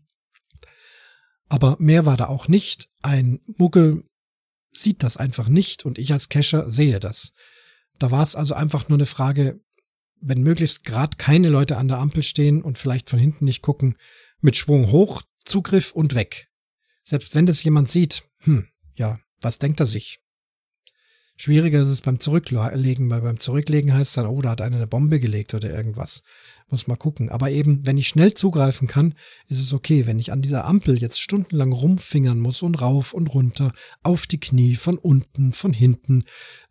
[1.49, 2.87] Aber mehr war da auch nicht.
[3.01, 4.03] Ein Muggel
[4.73, 7.31] sieht das einfach nicht und ich als Cacher sehe das.
[7.99, 9.59] Da war es also einfach nur eine Frage,
[10.21, 13.97] wenn möglichst gerade keine Leute an der Ampel stehen und vielleicht von hinten nicht gucken,
[14.41, 16.49] mit Schwung hoch, Zugriff und weg.
[17.03, 20.19] Selbst wenn das jemand sieht, hm, ja, was denkt er sich?
[21.37, 24.87] Schwieriger ist es beim Zurücklegen, weil beim Zurücklegen heißt dann, oh, da hat einer eine
[24.87, 26.23] Bombe gelegt oder irgendwas.
[26.69, 27.29] Muss mal gucken.
[27.29, 29.15] Aber eben, wenn ich schnell zugreifen kann,
[29.47, 30.07] ist es okay.
[30.07, 34.39] Wenn ich an dieser Ampel jetzt stundenlang rumfingern muss und rauf und runter, auf die
[34.39, 36.23] Knie, von unten, von hinten,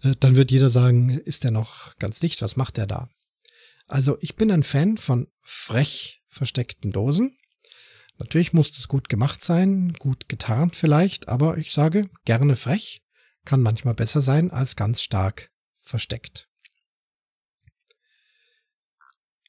[0.03, 2.41] äh, dann wird jeder sagen, ist der noch ganz dicht?
[2.41, 3.09] Was macht der da?
[3.87, 7.37] Also ich bin ein Fan von frech versteckten Dosen.
[8.19, 13.04] Natürlich muss das gut gemacht sein, gut getarnt vielleicht, aber ich sage gerne frech,
[13.45, 16.49] kann manchmal besser sein als ganz stark versteckt.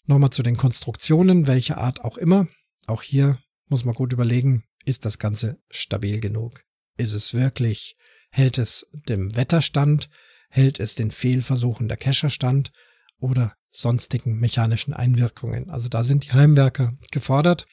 [0.05, 2.47] Nochmal zu den Konstruktionen, welcher Art auch immer.
[2.85, 6.63] Auch hier muss man gut überlegen, ist das Ganze stabil genug?
[6.97, 7.97] Ist es wirklich,
[8.29, 10.09] hält es dem Wetterstand,
[10.49, 12.71] hält es den Fehlversuchen der Kescher stand
[13.19, 15.69] oder sonstigen mechanischen Einwirkungen?
[15.69, 17.65] Also da sind die Heimwerker gefordert.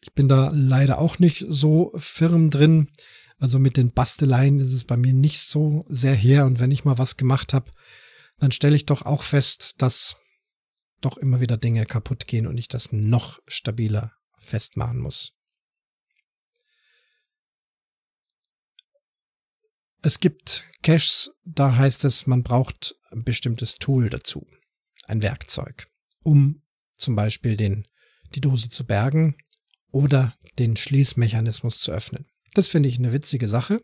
[0.00, 2.88] Ich bin da leider auch nicht so firm drin.
[3.38, 6.46] Also mit den Basteleien ist es bei mir nicht so sehr her.
[6.46, 7.70] Und wenn ich mal was gemacht habe,
[8.38, 10.16] dann stelle ich doch auch fest, dass
[11.00, 15.32] doch immer wieder Dinge kaputt gehen und ich das noch stabiler festmachen muss.
[20.02, 24.46] Es gibt Caches, da heißt es, man braucht ein bestimmtes Tool dazu,
[25.04, 25.88] ein Werkzeug,
[26.22, 26.62] um
[26.96, 27.86] zum Beispiel den,
[28.34, 29.36] die Dose zu bergen
[29.90, 32.26] oder den Schließmechanismus zu öffnen.
[32.56, 33.82] Das finde ich eine witzige Sache.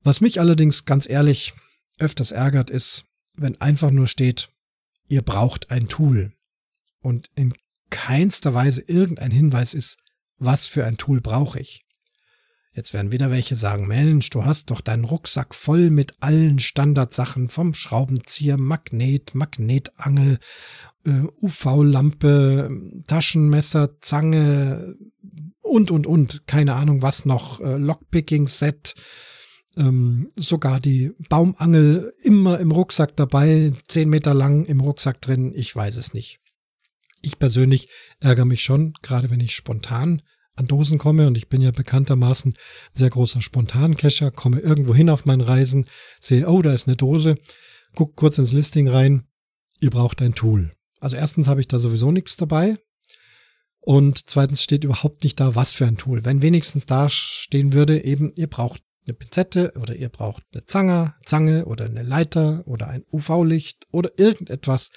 [0.00, 1.52] Was mich allerdings ganz ehrlich
[1.98, 3.04] öfters ärgert, ist,
[3.34, 4.48] wenn einfach nur steht,
[5.06, 6.32] ihr braucht ein Tool
[7.00, 7.52] und in
[7.90, 9.98] keinster Weise irgendein Hinweis ist,
[10.38, 11.84] was für ein Tool brauche ich.
[12.72, 17.50] Jetzt werden wieder welche sagen, Mensch, du hast doch deinen Rucksack voll mit allen Standardsachen
[17.50, 20.38] vom Schraubenzieher, Magnet, Magnetangel,
[21.06, 22.70] äh, UV-Lampe,
[23.06, 24.96] Taschenmesser, Zange
[25.60, 26.46] und, und, und.
[26.46, 28.94] Keine Ahnung was noch, äh, Lockpicking-Set,
[29.76, 35.74] ähm, sogar die Baumangel immer im Rucksack dabei, zehn Meter lang im Rucksack drin, ich
[35.74, 36.40] weiß es nicht.
[37.22, 37.88] Ich persönlich
[38.18, 40.22] ärgere mich schon, gerade wenn ich spontan
[40.56, 41.26] an Dosen komme.
[41.26, 42.54] Und ich bin ja bekanntermaßen
[42.92, 45.86] sehr großer Spontancacher, komme irgendwo hin auf meinen Reisen,
[46.20, 47.36] sehe, oh, da ist eine Dose,
[47.94, 49.26] guck kurz ins Listing rein,
[49.80, 50.72] ihr braucht ein Tool.
[51.00, 52.76] Also erstens habe ich da sowieso nichts dabei
[53.80, 56.24] und zweitens steht überhaupt nicht da, was für ein Tool.
[56.24, 61.14] Wenn wenigstens da stehen würde, eben, ihr braucht eine Pinzette oder ihr braucht eine Zange,
[61.24, 64.90] Zange oder eine Leiter oder ein UV-Licht oder irgendetwas,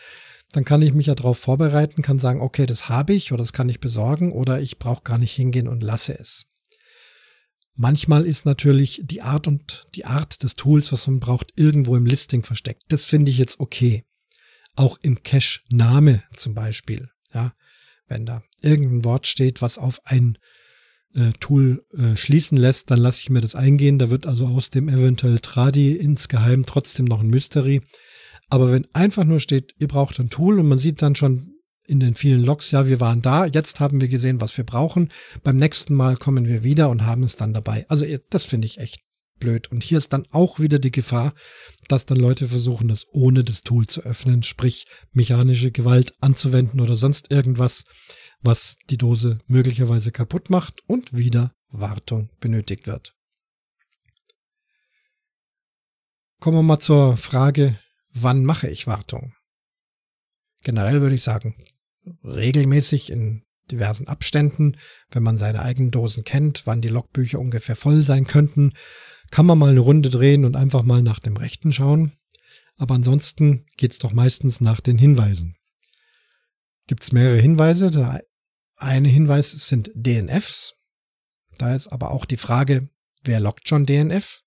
[0.52, 3.54] dann kann ich mich ja darauf vorbereiten, kann sagen, okay, das habe ich oder das
[3.54, 6.46] kann ich besorgen oder ich brauche gar nicht hingehen und lasse es.
[7.76, 12.06] Manchmal ist natürlich die Art und die Art des Tools, was man braucht, irgendwo im
[12.06, 12.84] Listing versteckt.
[12.90, 14.04] Das finde ich jetzt okay.
[14.76, 17.10] Auch im Cache-Name zum Beispiel.
[17.34, 17.54] Ja,
[18.08, 20.38] wenn da irgendein Wort steht, was auf ein
[21.16, 24.00] äh, Tool äh, schließen lässt, dann lasse ich mir das eingehen.
[24.00, 27.82] Da wird also aus dem eventuell Tradi insgeheim trotzdem noch ein Mystery.
[28.50, 31.54] Aber wenn einfach nur steht, ihr braucht ein Tool und man sieht dann schon
[31.86, 35.12] in den vielen Logs, ja, wir waren da, jetzt haben wir gesehen, was wir brauchen.
[35.44, 37.86] Beim nächsten Mal kommen wir wieder und haben es dann dabei.
[37.90, 39.03] Also das finde ich echt
[39.44, 39.70] blöd.
[39.72, 41.34] Und hier ist dann auch wieder die Gefahr,
[41.90, 46.96] dass dann Leute versuchen, das ohne das Tool zu öffnen, sprich mechanische Gewalt anzuwenden oder
[46.96, 47.84] sonst irgendwas,
[48.42, 53.14] was die Dose möglicherweise kaputt macht und wieder Wartung benötigt wird.
[56.40, 57.80] Kommen wir mal zur Frage,
[58.14, 59.34] wann mache ich Wartung?
[60.64, 61.56] Generell würde ich sagen,
[62.24, 64.78] regelmäßig in diversen Abständen,
[65.12, 68.74] wenn man seine eigenen Dosen kennt, wann die Logbücher ungefähr voll sein könnten,
[69.34, 72.16] kann man mal eine Runde drehen und einfach mal nach dem Rechten schauen.
[72.78, 75.58] Aber ansonsten geht's doch meistens nach den Hinweisen.
[76.86, 77.90] Gibt's mehrere Hinweise.
[77.90, 78.24] Der
[78.76, 80.76] eine Hinweis sind DNFs.
[81.58, 82.90] Da ist aber auch die Frage,
[83.24, 84.44] wer lockt schon DNF?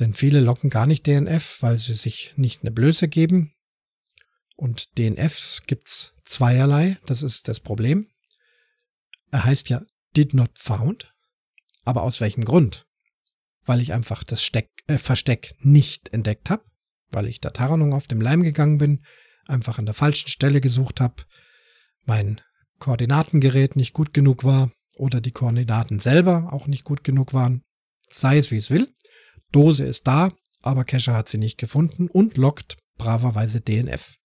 [0.00, 3.54] Denn viele locken gar nicht DNF, weil sie sich nicht eine Blöße geben.
[4.56, 8.10] Und DNFs gibt's zweierlei, das ist das Problem.
[9.30, 9.80] Er heißt ja
[10.16, 11.14] did not found.
[11.84, 12.88] Aber aus welchem Grund?
[13.64, 16.64] Weil ich einfach das Steck, äh, Versteck nicht entdeckt habe,
[17.10, 19.02] weil ich der Tarnung auf dem Leim gegangen bin,
[19.46, 21.24] einfach an der falschen Stelle gesucht habe,
[22.04, 22.40] mein
[22.78, 27.62] Koordinatengerät nicht gut genug war oder die Koordinaten selber auch nicht gut genug waren.
[28.10, 28.92] Sei es wie es will.
[29.52, 34.16] Dose ist da, aber Cacher hat sie nicht gefunden und lockt braverweise DNF.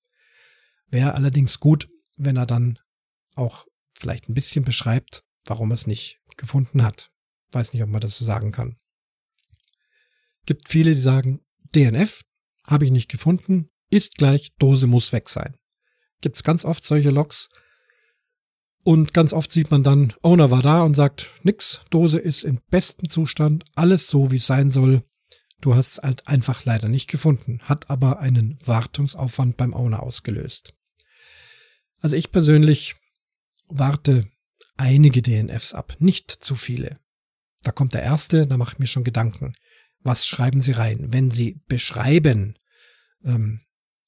[0.89, 2.79] Wäre allerdings gut, wenn er dann
[3.35, 3.65] auch
[3.97, 7.11] vielleicht ein bisschen beschreibt, warum er es nicht gefunden hat.
[7.51, 8.77] Weiß nicht, ob man das so sagen kann.
[10.47, 11.41] Gibt viele, die sagen,
[11.75, 12.23] DNF
[12.65, 15.55] habe ich nicht gefunden, ist gleich, Dose muss weg sein.
[16.21, 17.49] Gibt's ganz oft solche Logs.
[18.83, 22.61] Und ganz oft sieht man dann, Owner war da und sagt, nix, Dose ist im
[22.69, 25.03] besten Zustand, alles so, wie es sein soll.
[25.59, 30.73] Du hast es halt einfach leider nicht gefunden, hat aber einen Wartungsaufwand beim Owner ausgelöst.
[31.99, 32.95] Also ich persönlich
[33.67, 34.29] warte
[34.77, 36.99] einige DNFs ab, nicht zu viele.
[37.63, 39.53] Da kommt der erste, da mache ich mir schon Gedanken.
[40.07, 41.07] Was schreiben Sie rein?
[41.11, 42.55] Wenn Sie beschreiben,
[43.25, 43.59] ähm,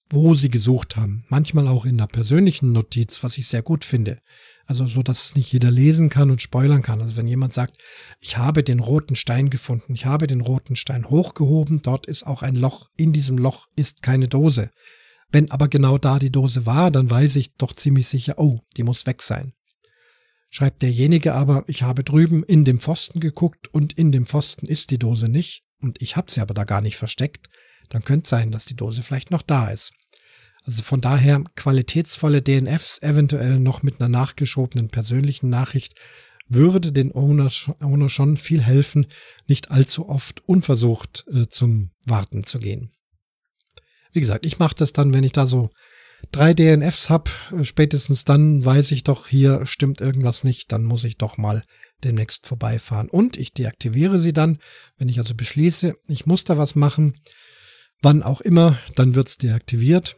[0.09, 1.23] wo sie gesucht haben.
[1.27, 4.21] Manchmal auch in einer persönlichen Notiz, was ich sehr gut finde.
[4.65, 7.01] Also so, dass es nicht jeder lesen kann und spoilern kann.
[7.01, 7.77] Also wenn jemand sagt,
[8.19, 12.41] ich habe den roten Stein gefunden, ich habe den roten Stein hochgehoben, dort ist auch
[12.41, 14.71] ein Loch, in diesem Loch ist keine Dose.
[15.31, 18.83] Wenn aber genau da die Dose war, dann weiß ich doch ziemlich sicher, oh, die
[18.83, 19.53] muss weg sein.
[20.49, 24.89] Schreibt derjenige aber, ich habe drüben in dem Pfosten geguckt und in dem Pfosten ist
[24.89, 27.49] die Dose nicht und ich habe sie aber da gar nicht versteckt,
[27.89, 29.93] dann könnte sein, dass die Dose vielleicht noch da ist.
[30.65, 35.95] Also von daher qualitätsvolle DNFs, eventuell noch mit einer nachgeschobenen persönlichen Nachricht,
[36.47, 37.49] würde den Owner,
[37.79, 39.07] Owner schon viel helfen,
[39.47, 42.91] nicht allzu oft unversucht äh, zum Warten zu gehen.
[44.11, 45.69] Wie gesagt, ich mache das dann, wenn ich da so
[46.31, 51.03] drei DNFs habe, äh, spätestens dann weiß ich doch, hier stimmt irgendwas nicht, dann muss
[51.03, 51.63] ich doch mal
[52.03, 53.09] demnächst vorbeifahren.
[53.09, 54.59] Und ich deaktiviere sie dann,
[54.97, 57.19] wenn ich also beschließe, ich muss da was machen,
[58.01, 60.15] wann auch immer, dann wird's deaktiviert.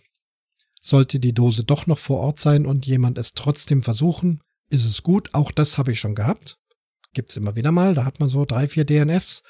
[0.81, 5.03] Sollte die Dose doch noch vor Ort sein und jemand es trotzdem versuchen, ist es
[5.03, 5.29] gut.
[5.33, 6.57] Auch das habe ich schon gehabt.
[7.13, 7.93] Gibt's immer wieder mal.
[7.93, 9.43] Da hat man so drei, vier DNFs.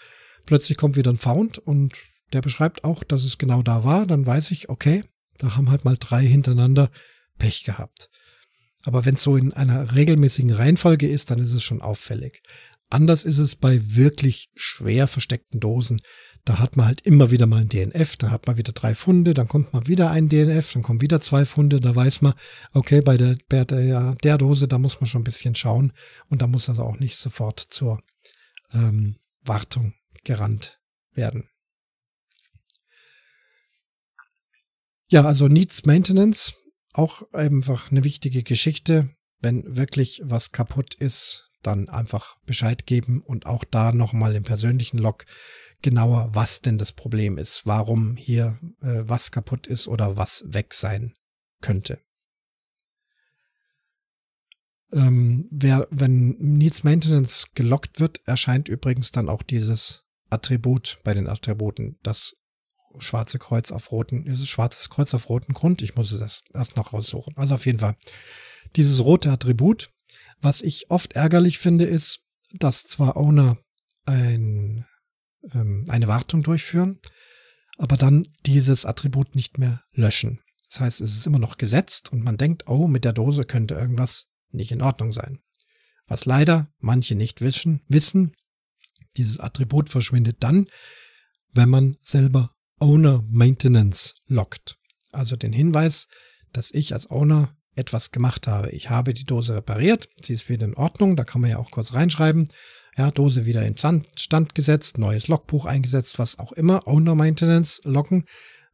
[0.45, 1.97] Plötzlich kommt wieder ein Found und
[2.33, 4.05] der beschreibt auch, dass es genau da war.
[4.05, 5.03] Dann weiß ich, okay,
[5.41, 6.91] da haben halt mal drei hintereinander
[7.37, 8.09] Pech gehabt.
[8.83, 12.41] Aber wenn es so in einer regelmäßigen Reihenfolge ist, dann ist es schon auffällig.
[12.89, 16.01] Anders ist es bei wirklich schwer versteckten Dosen.
[16.43, 19.35] Da hat man halt immer wieder mal ein DNF, da hat man wieder drei Funde,
[19.35, 22.33] dann kommt mal wieder ein DNF, dann kommen wieder zwei Funde, da weiß man,
[22.73, 25.93] okay, bei der, bei der, der Dose, da muss man schon ein bisschen schauen
[26.29, 28.01] und da muss also auch nicht sofort zur
[28.73, 30.79] ähm, Wartung gerannt
[31.13, 31.50] werden.
[35.11, 36.53] Ja, also Needs Maintenance,
[36.93, 39.09] auch einfach eine wichtige Geschichte.
[39.41, 44.97] Wenn wirklich was kaputt ist, dann einfach Bescheid geben und auch da nochmal im persönlichen
[44.97, 45.25] Log
[45.81, 50.73] genauer, was denn das Problem ist, warum hier äh, was kaputt ist oder was weg
[50.73, 51.13] sein
[51.59, 51.99] könnte.
[54.93, 61.27] Ähm, wer, wenn Needs Maintenance gelockt wird, erscheint übrigens dann auch dieses Attribut bei den
[61.27, 62.33] Attributen, das
[62.99, 65.81] schwarze Kreuz auf roten, dieses schwarzes Kreuz auf roten Grund.
[65.81, 67.35] Ich muss es erst noch raussuchen.
[67.37, 67.95] Also auf jeden Fall
[68.75, 69.91] dieses rote Attribut.
[70.41, 72.21] Was ich oft ärgerlich finde, ist,
[72.53, 73.57] dass zwar Owner
[74.05, 74.85] ein
[75.53, 76.99] ähm, eine Wartung durchführen,
[77.77, 80.39] aber dann dieses Attribut nicht mehr löschen.
[80.69, 83.75] Das heißt, es ist immer noch gesetzt und man denkt, oh, mit der Dose könnte
[83.75, 85.39] irgendwas nicht in Ordnung sein.
[86.07, 88.33] Was leider manche nicht wissen, wissen,
[89.17, 90.67] dieses Attribut verschwindet dann,
[91.53, 94.75] wenn man selber Owner Maintenance lockt.
[95.11, 96.07] Also den Hinweis,
[96.51, 98.71] dass ich als Owner etwas gemacht habe.
[98.71, 101.71] Ich habe die Dose repariert, sie ist wieder in Ordnung, da kann man ja auch
[101.71, 102.49] kurz reinschreiben.
[102.97, 108.25] Ja, Dose wieder in Stand gesetzt, neues Logbuch eingesetzt, was auch immer, Owner Maintenance loggen,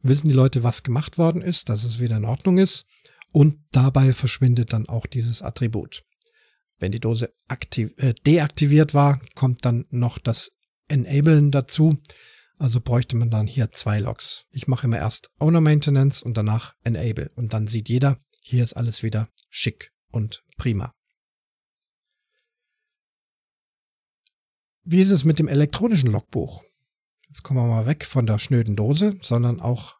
[0.02, 2.84] wissen die Leute, was gemacht worden ist, dass es wieder in Ordnung ist
[3.30, 6.02] und dabei verschwindet dann auch dieses Attribut.
[6.78, 10.50] Wenn die Dose aktiv, äh, deaktiviert war, kommt dann noch das
[10.88, 11.96] Enablen dazu.
[12.58, 14.46] Also bräuchte man dann hier zwei Logs.
[14.50, 17.30] Ich mache immer erst Owner Maintenance und danach Enable.
[17.36, 20.92] Und dann sieht jeder, hier ist alles wieder schick und prima.
[24.82, 26.64] Wie ist es mit dem elektronischen Logbuch?
[27.28, 29.96] Jetzt kommen wir mal weg von der schnöden Dose, sondern auch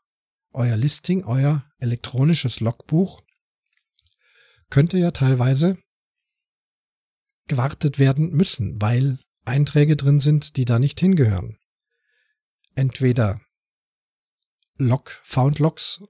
[0.53, 3.23] euer Listing, euer elektronisches Logbuch
[4.71, 5.79] könnte ja teilweise
[7.47, 11.59] gewartet werden müssen, weil Einträge drin sind, die da nicht hingehören.
[12.79, 13.41] Entweder
[14.77, 16.01] Log, Found Logs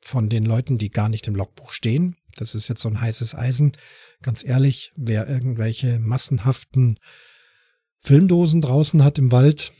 [0.00, 2.16] von den Leuten, die gar nicht im Logbuch stehen.
[2.36, 3.72] Das ist jetzt so ein heißes Eisen.
[4.22, 6.98] Ganz ehrlich, wer irgendwelche massenhaften
[8.00, 9.74] Filmdosen draußen hat im Wald,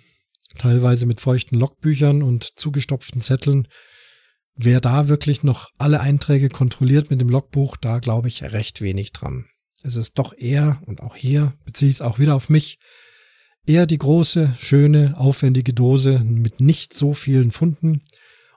[0.59, 3.67] teilweise mit feuchten Logbüchern und zugestopften Zetteln.
[4.55, 9.15] Wer da wirklich noch alle Einträge kontrolliert mit dem Logbuch, da glaube ich recht wenig
[9.15, 9.49] dran.
[9.83, 12.79] Es ist doch eher, und auch hier beziehe ich es auch wieder auf mich,
[13.67, 18.03] eher die große, schöne, aufwendige Dose mit nicht so vielen Funden.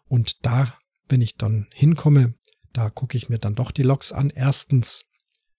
[0.07, 0.73] Und da,
[1.07, 2.35] wenn ich dann hinkomme,
[2.73, 4.29] da gucke ich mir dann doch die Logs an.
[4.29, 5.05] Erstens,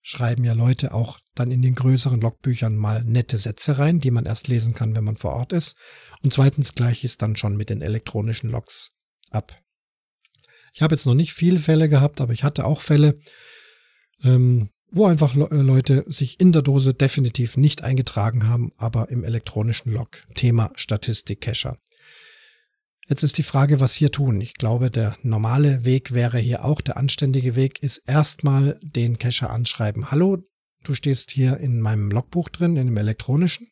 [0.03, 4.27] schreiben ja Leute auch dann in den größeren Logbüchern mal nette Sätze rein, die man
[4.27, 5.77] erst lesen kann, wenn man vor Ort ist.
[6.23, 8.93] Und zweitens gleich ist dann schon mit den elektronischen Logs
[9.31, 9.61] ab.
[10.73, 13.19] Ich habe jetzt noch nicht viele Fälle gehabt, aber ich hatte auch Fälle,
[14.23, 19.25] ähm, wo einfach äh, Leute sich in der Dose definitiv nicht eingetragen haben, aber im
[19.25, 20.25] elektronischen Log.
[20.35, 21.79] Thema Statistik-Cacher.
[23.09, 24.41] Jetzt ist die Frage, was hier tun.
[24.41, 29.51] Ich glaube, der normale Weg wäre hier auch, der anständige Weg ist erstmal den Cacher
[29.51, 30.13] anschreiben.
[30.13, 30.39] Hallo,
[30.85, 33.67] du stehst hier in meinem Logbuch drin, in dem elektronischen,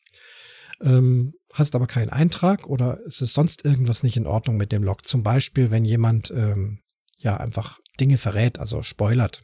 [0.81, 4.83] ähm, hast aber keinen Eintrag oder ist es sonst irgendwas nicht in Ordnung mit dem
[4.83, 5.07] Log?
[5.07, 6.81] Zum Beispiel, wenn jemand ähm,
[7.17, 9.43] ja einfach Dinge verrät, also spoilert.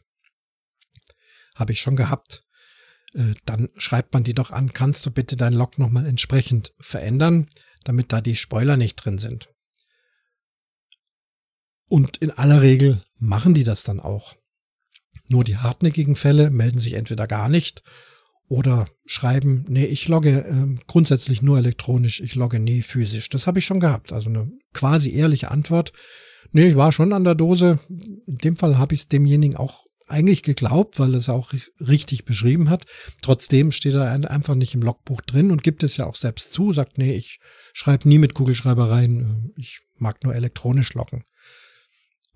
[1.56, 2.44] Habe ich schon gehabt.
[3.14, 7.48] Äh, dann schreibt man die doch an, kannst du bitte dein Log nochmal entsprechend verändern,
[7.84, 9.48] damit da die Spoiler nicht drin sind.
[11.88, 14.36] Und in aller Regel machen die das dann auch.
[15.28, 17.82] Nur die hartnäckigen Fälle melden sich entweder gar nicht
[18.48, 23.28] oder schreiben, nee, ich logge äh, grundsätzlich nur elektronisch, ich logge nie physisch.
[23.28, 24.12] Das habe ich schon gehabt.
[24.12, 25.92] Also eine quasi ehrliche Antwort.
[26.52, 27.80] Nee, ich war schon an der Dose.
[27.88, 32.70] In dem Fall habe ich es demjenigen auch eigentlich geglaubt, weil es auch richtig beschrieben
[32.70, 32.86] hat.
[33.22, 36.72] Trotzdem steht er einfach nicht im Logbuch drin und gibt es ja auch selbst zu,
[36.72, 37.40] sagt, nee, ich
[37.72, 41.24] schreibe nie mit Kugelschreibereien, ich mag nur elektronisch loggen.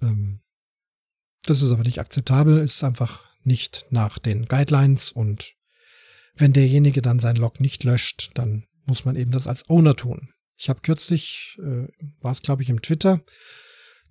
[0.03, 0.41] Ähm,
[1.45, 5.55] das ist aber nicht akzeptabel, ist einfach nicht nach den Guidelines und
[6.35, 10.31] wenn derjenige dann sein Log nicht löscht, dann muss man eben das als Owner tun.
[10.57, 11.87] Ich habe kürzlich, äh,
[12.21, 13.23] war es glaube ich im Twitter,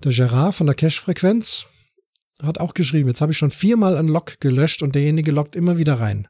[0.04, 1.68] der Gerard von der Cache-Frequenz
[2.42, 5.78] hat auch geschrieben, jetzt habe ich schon viermal ein Log gelöscht und derjenige loggt immer
[5.78, 6.28] wieder rein.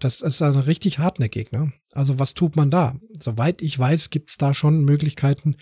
[0.00, 1.52] Das ist also richtig hartnäckig.
[1.52, 1.72] Ne?
[1.92, 2.96] Also was tut man da?
[3.18, 5.56] Soweit ich weiß, gibt es da schon Möglichkeiten,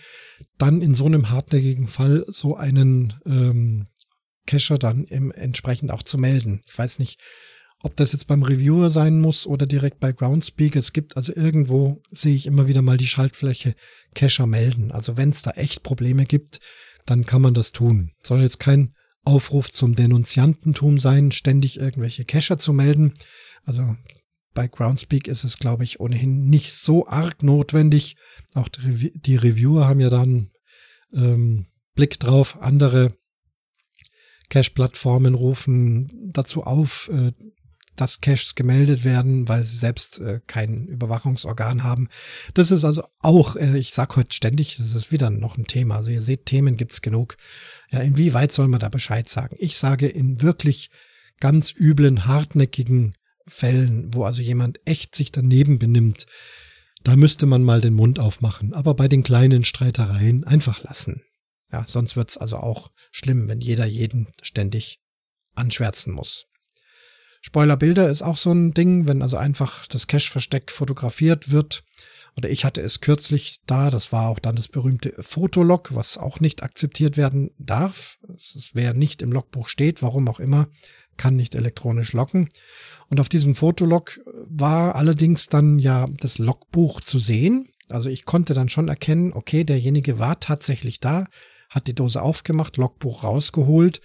[0.57, 3.87] dann in so einem hartnäckigen Fall so einen ähm,
[4.45, 6.61] Cacher dann im, entsprechend auch zu melden.
[6.65, 7.21] Ich weiß nicht,
[7.83, 10.75] ob das jetzt beim Reviewer sein muss oder direkt bei Groundspeak.
[10.75, 13.75] Es gibt also irgendwo, sehe ich immer wieder mal die Schaltfläche
[14.15, 14.91] Cacher melden.
[14.91, 16.59] Also wenn es da echt Probleme gibt,
[17.05, 18.11] dann kann man das tun.
[18.23, 18.93] Soll jetzt kein
[19.25, 23.13] Aufruf zum Denunziantentum sein, ständig irgendwelche Cacher zu melden.
[23.63, 23.95] Also
[24.53, 28.15] bei Groundspeak ist es, glaube ich, ohnehin nicht so arg notwendig.
[28.53, 30.51] Auch die, die Reviewer haben ja dann
[31.13, 32.61] ähm, Blick drauf.
[32.61, 33.17] Andere
[34.49, 37.31] Cache-Plattformen rufen dazu auf, äh,
[37.95, 42.09] dass Caches gemeldet werden, weil sie selbst äh, kein Überwachungsorgan haben.
[42.53, 45.97] Das ist also auch, äh, ich sage heute ständig, das ist wieder noch ein Thema.
[45.97, 47.37] Also ihr seht, Themen gibt's genug.
[47.91, 49.55] Ja, inwieweit soll man da Bescheid sagen?
[49.59, 50.89] Ich sage in wirklich
[51.39, 53.13] ganz üblen, hartnäckigen
[53.45, 56.25] Fällen, wo also jemand echt sich daneben benimmt,
[57.03, 58.73] da müsste man mal den Mund aufmachen.
[58.73, 61.21] Aber bei den kleinen Streitereien einfach lassen.
[61.71, 65.01] Ja, sonst wird's also auch schlimm, wenn jeder jeden ständig
[65.55, 66.45] anschwärzen muss.
[67.45, 71.83] Spoilerbilder ist auch so ein Ding, wenn also einfach das Cache-Versteck fotografiert wird.
[72.37, 76.39] Oder ich hatte es kürzlich da, das war auch dann das berühmte Fotolog, was auch
[76.39, 78.17] nicht akzeptiert werden darf.
[78.33, 80.67] Es wer nicht im Logbuch steht, warum auch immer,
[81.17, 82.47] kann nicht elektronisch loggen.
[83.09, 87.69] Und auf diesem Fotolog war allerdings dann ja das Logbuch zu sehen.
[87.89, 91.25] Also ich konnte dann schon erkennen, okay, derjenige war tatsächlich da,
[91.69, 94.01] hat die Dose aufgemacht, Logbuch rausgeholt,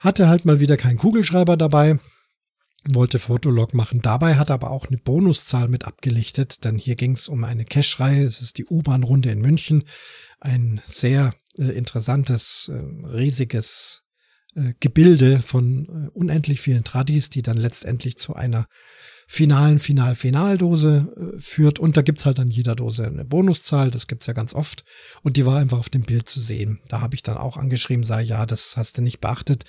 [0.00, 1.98] hatte halt mal wieder keinen Kugelschreiber dabei,
[2.92, 4.00] wollte Fotolog machen.
[4.02, 7.64] Dabei hat er aber auch eine Bonuszahl mit abgelichtet, denn hier ging es um eine
[7.64, 8.24] Cache-Reihe.
[8.24, 9.84] Es ist die U-Bahn-Runde in München.
[10.40, 14.04] Ein sehr äh, interessantes, äh, riesiges
[14.54, 18.66] äh, Gebilde von äh, unendlich vielen Tradis, die dann letztendlich zu einer
[19.26, 21.78] finalen Final-Finaldose äh, führt.
[21.78, 24.84] Und da gibt's halt an jeder Dose eine Bonuszahl, das gibt's ja ganz oft.
[25.22, 26.80] Und die war einfach auf dem Bild zu sehen.
[26.88, 29.64] Da habe ich dann auch angeschrieben, sei ja, das hast du nicht beachtet.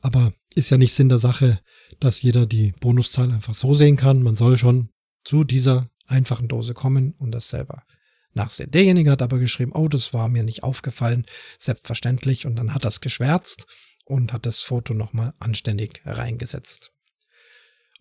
[0.00, 1.60] Aber ist ja nicht Sinn der Sache,
[2.00, 4.22] dass jeder die Bonuszahl einfach so sehen kann.
[4.22, 4.90] Man soll schon
[5.24, 7.84] zu dieser einfachen Dose kommen und das selber
[8.34, 8.70] nachsehen.
[8.70, 11.26] Derjenige hat aber geschrieben, oh, das war mir nicht aufgefallen,
[11.58, 12.46] selbstverständlich.
[12.46, 13.66] Und dann hat das geschwärzt
[14.04, 16.92] und hat das Foto nochmal anständig reingesetzt.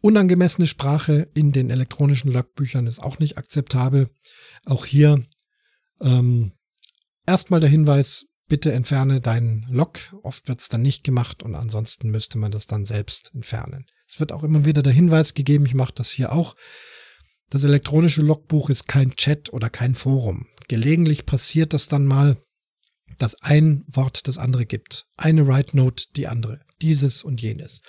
[0.02, 4.10] Unangemessene Sprache in den elektronischen Logbüchern ist auch nicht akzeptabel.
[4.66, 5.24] Auch hier
[6.02, 6.54] ähm,
[7.28, 9.98] erstmal der Hinweis, bitte entferne deinen Log.
[10.24, 13.86] Oft wird es dann nicht gemacht und ansonsten müsste man das dann selbst entfernen.
[14.06, 16.58] Es wird auch immer wieder der Hinweis gegeben, ich mache das hier auch.
[17.50, 20.48] Das elektronische Logbuch ist kein Chat oder kein Forum.
[20.68, 22.44] Gelegentlich passiert das dann mal,
[23.20, 25.06] dass ein Wort das andere gibt.
[25.16, 26.60] Eine Write Note die andere.
[26.82, 27.82] Dieses und jenes.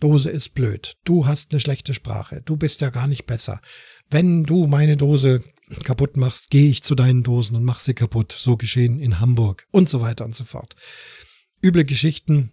[0.00, 0.98] Dose ist blöd.
[1.04, 2.42] Du hast eine schlechte Sprache.
[2.44, 3.62] Du bist ja gar nicht besser.
[4.10, 5.42] Wenn du meine Dose
[5.84, 8.34] kaputt machst, gehe ich zu deinen Dosen und mach sie kaputt.
[8.36, 10.76] So geschehen in Hamburg und so weiter und so fort.
[11.62, 12.52] Üble Geschichten.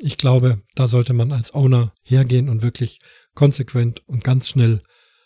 [0.00, 3.00] Ich glaube, da sollte man als Owner hergehen und wirklich
[3.34, 4.82] konsequent und ganz schnell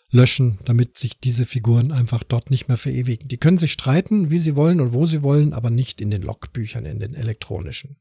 [0.09, 3.27] löschen, damit sich diese Figuren einfach dort nicht mehr verewigen.
[3.27, 6.21] Die können sich streiten, wie sie wollen und wo sie wollen, aber nicht in den
[6.21, 7.99] Logbüchern, in den elektronischen.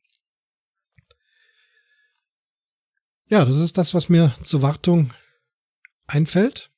[3.29, 5.13] Ja, das ist das, was mir zur Wartung
[6.07, 6.71] einfällt.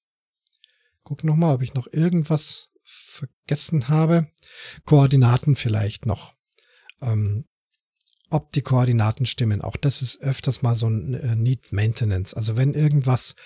[1.08, 4.26] Guck nochmal, ob ich noch irgendwas vergessen habe.
[4.84, 6.34] Koordinaten vielleicht noch.
[7.00, 7.46] Ähm,
[8.28, 9.62] ob die Koordinaten stimmen.
[9.62, 12.34] Auch das ist öfters mal so ein äh, Need Maintenance.
[12.34, 13.36] Also wenn irgendwas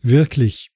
[0.00, 0.72] wirklich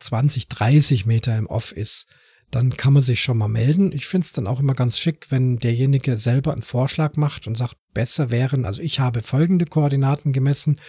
[0.00, 2.08] 20, 30 Meter im Off ist,
[2.50, 3.92] dann kann man sich schon mal melden.
[3.92, 7.56] Ich finde es dann auch immer ganz schick, wenn derjenige selber einen Vorschlag macht und
[7.56, 10.80] sagt, besser wären, also ich habe folgende Koordinaten gemessen,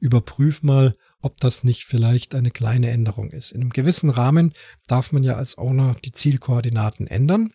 [0.00, 3.52] überprüf mal, ob das nicht vielleicht eine kleine Änderung ist.
[3.52, 4.52] In einem gewissen Rahmen
[4.86, 7.52] darf man ja als Owner die Zielkoordinaten ändern.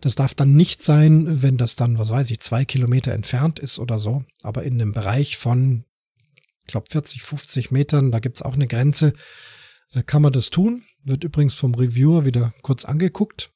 [0.00, 3.78] Das darf dann nicht sein, wenn das dann, was weiß ich, zwei Kilometer entfernt ist
[3.78, 5.84] oder so, aber in einem Bereich von,
[6.62, 9.14] ich glaube, 40, 50 Metern, da gibt's auch eine Grenze,
[9.92, 10.84] äh, kann man das tun.
[11.02, 13.50] Wird übrigens vom Reviewer wieder kurz angeguckt.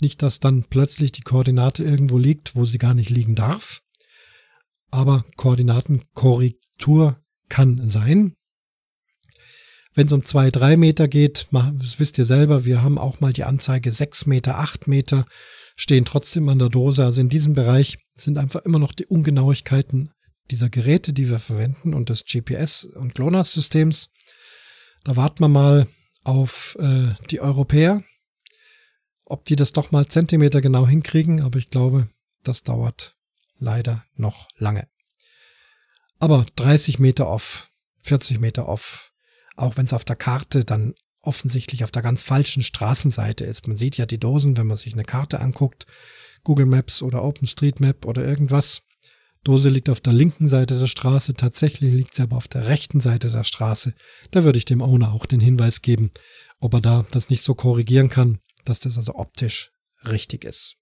[0.00, 3.82] Nicht, dass dann plötzlich die Koordinate irgendwo liegt, wo sie gar nicht liegen darf.
[4.90, 8.34] Aber Koordinatenkorrektur kann sein.
[9.94, 13.32] Wenn es um zwei, drei Meter geht, das wisst ihr selber, wir haben auch mal
[13.32, 15.26] die Anzeige sechs Meter, acht Meter,
[15.76, 17.04] stehen trotzdem an der Dose.
[17.04, 20.10] Also in diesem Bereich sind einfach immer noch die Ungenauigkeiten
[20.50, 24.10] dieser Geräte, die wir verwenden und des GPS- und GLONASS-Systems.
[25.04, 25.88] Da warten wir mal
[26.24, 28.02] auf äh, die Europäer,
[29.24, 32.08] ob die das doch mal Zentimeter genau hinkriegen, aber ich glaube,
[32.42, 33.16] das dauert
[33.58, 34.88] leider noch lange.
[36.18, 37.68] Aber 30 Meter off,
[38.02, 39.11] 40 Meter off,
[39.56, 43.68] auch wenn es auf der Karte dann offensichtlich auf der ganz falschen Straßenseite ist.
[43.68, 45.86] Man sieht ja die Dosen, wenn man sich eine Karte anguckt,
[46.42, 48.82] Google Maps oder OpenStreetMap oder irgendwas.
[49.44, 53.00] Dose liegt auf der linken Seite der Straße, tatsächlich liegt sie aber auf der rechten
[53.00, 53.94] Seite der Straße.
[54.30, 56.12] Da würde ich dem Owner auch den Hinweis geben,
[56.60, 59.72] ob er da das nicht so korrigieren kann, dass das also optisch
[60.06, 60.76] richtig ist.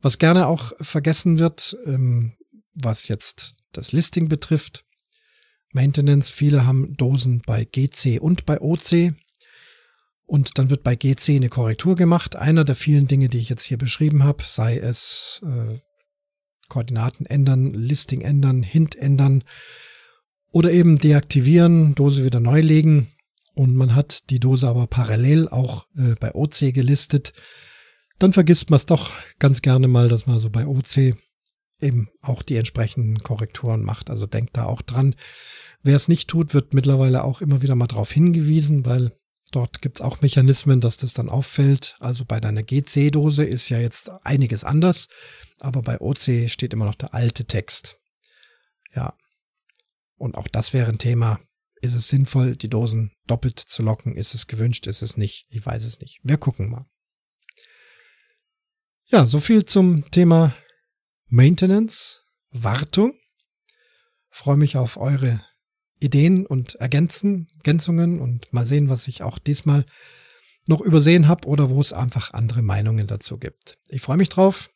[0.00, 2.36] Was gerne auch vergessen wird, ähm,
[2.74, 4.84] was jetzt das Listing betrifft,
[5.74, 9.14] Maintenance, viele haben Dosen bei GC und bei OC.
[10.26, 12.36] Und dann wird bei GC eine Korrektur gemacht.
[12.36, 15.78] Einer der vielen Dinge, die ich jetzt hier beschrieben habe, sei es äh,
[16.68, 19.44] Koordinaten ändern, Listing ändern, Hint ändern
[20.50, 23.08] oder eben deaktivieren, Dose wieder neu legen
[23.54, 27.32] und man hat die Dose aber parallel auch äh, bei OC gelistet,
[28.18, 31.16] dann vergisst man es doch ganz gerne mal, dass man so bei OC
[31.84, 34.10] eben auch die entsprechenden Korrekturen macht.
[34.10, 35.14] Also denkt da auch dran.
[35.82, 39.12] Wer es nicht tut, wird mittlerweile auch immer wieder mal darauf hingewiesen, weil
[39.52, 41.96] dort gibt es auch Mechanismen, dass das dann auffällt.
[42.00, 45.08] Also bei deiner GC-Dose ist ja jetzt einiges anders
[45.64, 47.98] aber bei OC steht immer noch der alte Text.
[48.94, 49.16] Ja.
[50.16, 51.40] Und auch das wäre ein Thema.
[51.80, 54.16] Ist es sinnvoll, die Dosen doppelt zu locken?
[54.16, 54.86] Ist es gewünscht?
[54.86, 55.46] Ist es nicht?
[55.48, 56.20] Ich weiß es nicht.
[56.22, 56.86] Wir gucken mal.
[59.06, 60.54] Ja, so viel zum Thema
[61.34, 62.20] Maintenance,
[62.52, 63.18] Wartung.
[64.30, 65.44] Freue mich auf eure
[65.98, 69.84] Ideen und Ergänzen, Ergänzungen und mal sehen, was ich auch diesmal
[70.66, 73.78] noch übersehen habe oder wo es einfach andere Meinungen dazu gibt.
[73.88, 74.70] Ich freue mich drauf.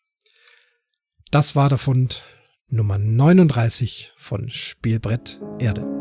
[1.30, 2.24] Das war der Fund
[2.66, 5.97] Nummer 39 von Spielbrett Erde.